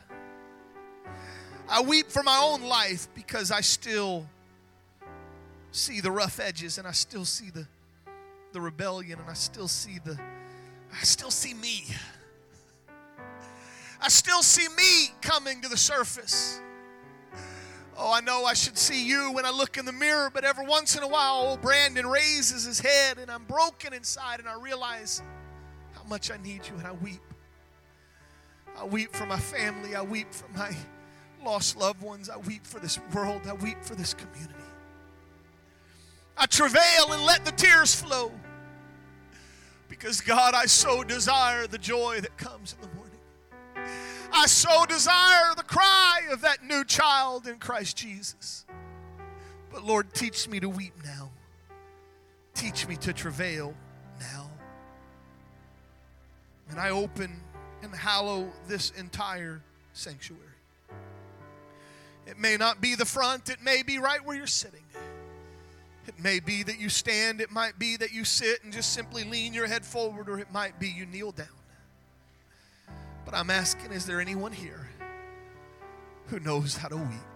I 1.68 1.80
weep 1.82 2.10
for 2.10 2.22
my 2.22 2.40
own 2.42 2.62
life 2.62 3.08
because 3.14 3.50
I 3.50 3.62
still 3.62 4.26
see 5.72 6.00
the 6.00 6.10
rough 6.10 6.38
edges 6.38 6.78
and 6.78 6.86
I 6.86 6.92
still 6.92 7.24
see 7.24 7.50
the, 7.50 7.66
the 8.54 8.60
rebellion 8.60 9.18
and 9.18 9.28
I 9.28 9.34
still 9.34 9.66
see 9.66 9.98
the 10.04 10.16
I 10.92 11.02
still 11.02 11.32
see 11.32 11.54
me. 11.54 11.86
I 14.00 14.08
still 14.08 14.42
see 14.44 14.68
me 14.76 15.12
coming 15.20 15.60
to 15.62 15.68
the 15.68 15.76
surface. 15.76 16.60
Oh, 17.96 18.12
I 18.12 18.20
know 18.20 18.44
I 18.44 18.54
should 18.54 18.78
see 18.78 19.04
you 19.04 19.32
when 19.32 19.44
I 19.44 19.50
look 19.50 19.76
in 19.76 19.84
the 19.84 19.92
mirror, 19.92 20.30
but 20.32 20.44
every 20.44 20.66
once 20.66 20.96
in 20.96 21.02
a 21.02 21.08
while, 21.08 21.34
old 21.34 21.62
Brandon 21.62 22.06
raises 22.06 22.64
his 22.64 22.78
head 22.78 23.18
and 23.18 23.28
I'm 23.28 23.42
broken 23.44 23.92
inside 23.92 24.38
and 24.38 24.48
I 24.48 24.54
realize 24.54 25.20
how 25.92 26.04
much 26.04 26.30
I 26.30 26.36
need 26.36 26.60
you 26.68 26.76
and 26.76 26.86
I 26.86 26.92
weep. 26.92 27.22
I 28.78 28.84
weep 28.84 29.12
for 29.12 29.26
my 29.26 29.38
family. 29.38 29.96
I 29.96 30.02
weep 30.02 30.32
for 30.32 30.46
my 30.56 30.70
lost 31.44 31.76
loved 31.76 32.02
ones. 32.02 32.30
I 32.30 32.36
weep 32.36 32.64
for 32.64 32.78
this 32.78 33.00
world. 33.12 33.42
I 33.48 33.54
weep 33.54 33.82
for 33.82 33.96
this 33.96 34.14
community. 34.14 34.54
I 36.36 36.46
travail 36.46 37.12
and 37.12 37.24
let 37.24 37.44
the 37.44 37.52
tears 37.52 37.94
flow 38.00 38.30
because, 39.98 40.20
God, 40.20 40.54
I 40.54 40.66
so 40.66 41.04
desire 41.04 41.66
the 41.66 41.78
joy 41.78 42.20
that 42.20 42.36
comes 42.36 42.74
in 42.74 42.88
the 42.88 42.94
morning. 42.96 43.12
I 44.32 44.46
so 44.46 44.84
desire 44.86 45.54
the 45.56 45.62
cry 45.62 46.22
of 46.32 46.40
that 46.40 46.64
new 46.64 46.84
child 46.84 47.46
in 47.46 47.58
Christ 47.58 47.96
Jesus. 47.96 48.64
But 49.70 49.84
Lord, 49.84 50.12
teach 50.12 50.48
me 50.48 50.58
to 50.60 50.68
weep 50.68 50.94
now. 51.04 51.30
Teach 52.54 52.88
me 52.88 52.96
to 52.96 53.12
travail 53.12 53.74
now. 54.18 54.50
And 56.70 56.80
I 56.80 56.90
open 56.90 57.40
and 57.82 57.94
hallow 57.94 58.48
this 58.66 58.90
entire 58.90 59.62
sanctuary. 59.92 60.42
It 62.26 62.38
may 62.38 62.56
not 62.56 62.80
be 62.80 62.96
the 62.96 63.04
front, 63.04 63.48
it 63.48 63.62
may 63.62 63.82
be 63.82 63.98
right 63.98 64.24
where 64.24 64.36
you're 64.36 64.46
sitting. 64.46 64.80
It 66.06 66.18
may 66.18 66.40
be 66.40 66.62
that 66.62 66.78
you 66.78 66.88
stand, 66.88 67.40
it 67.40 67.50
might 67.50 67.78
be 67.78 67.96
that 67.96 68.12
you 68.12 68.24
sit 68.24 68.62
and 68.62 68.72
just 68.72 68.92
simply 68.92 69.24
lean 69.24 69.54
your 69.54 69.66
head 69.66 69.84
forward, 69.84 70.28
or 70.28 70.38
it 70.38 70.52
might 70.52 70.78
be 70.78 70.88
you 70.88 71.06
kneel 71.06 71.32
down. 71.32 71.46
But 73.24 73.34
I'm 73.34 73.50
asking, 73.50 73.92
is 73.92 74.04
there 74.04 74.20
anyone 74.20 74.52
here 74.52 74.88
who 76.26 76.40
knows 76.40 76.76
how 76.76 76.88
to 76.88 76.96
weep? 76.96 77.33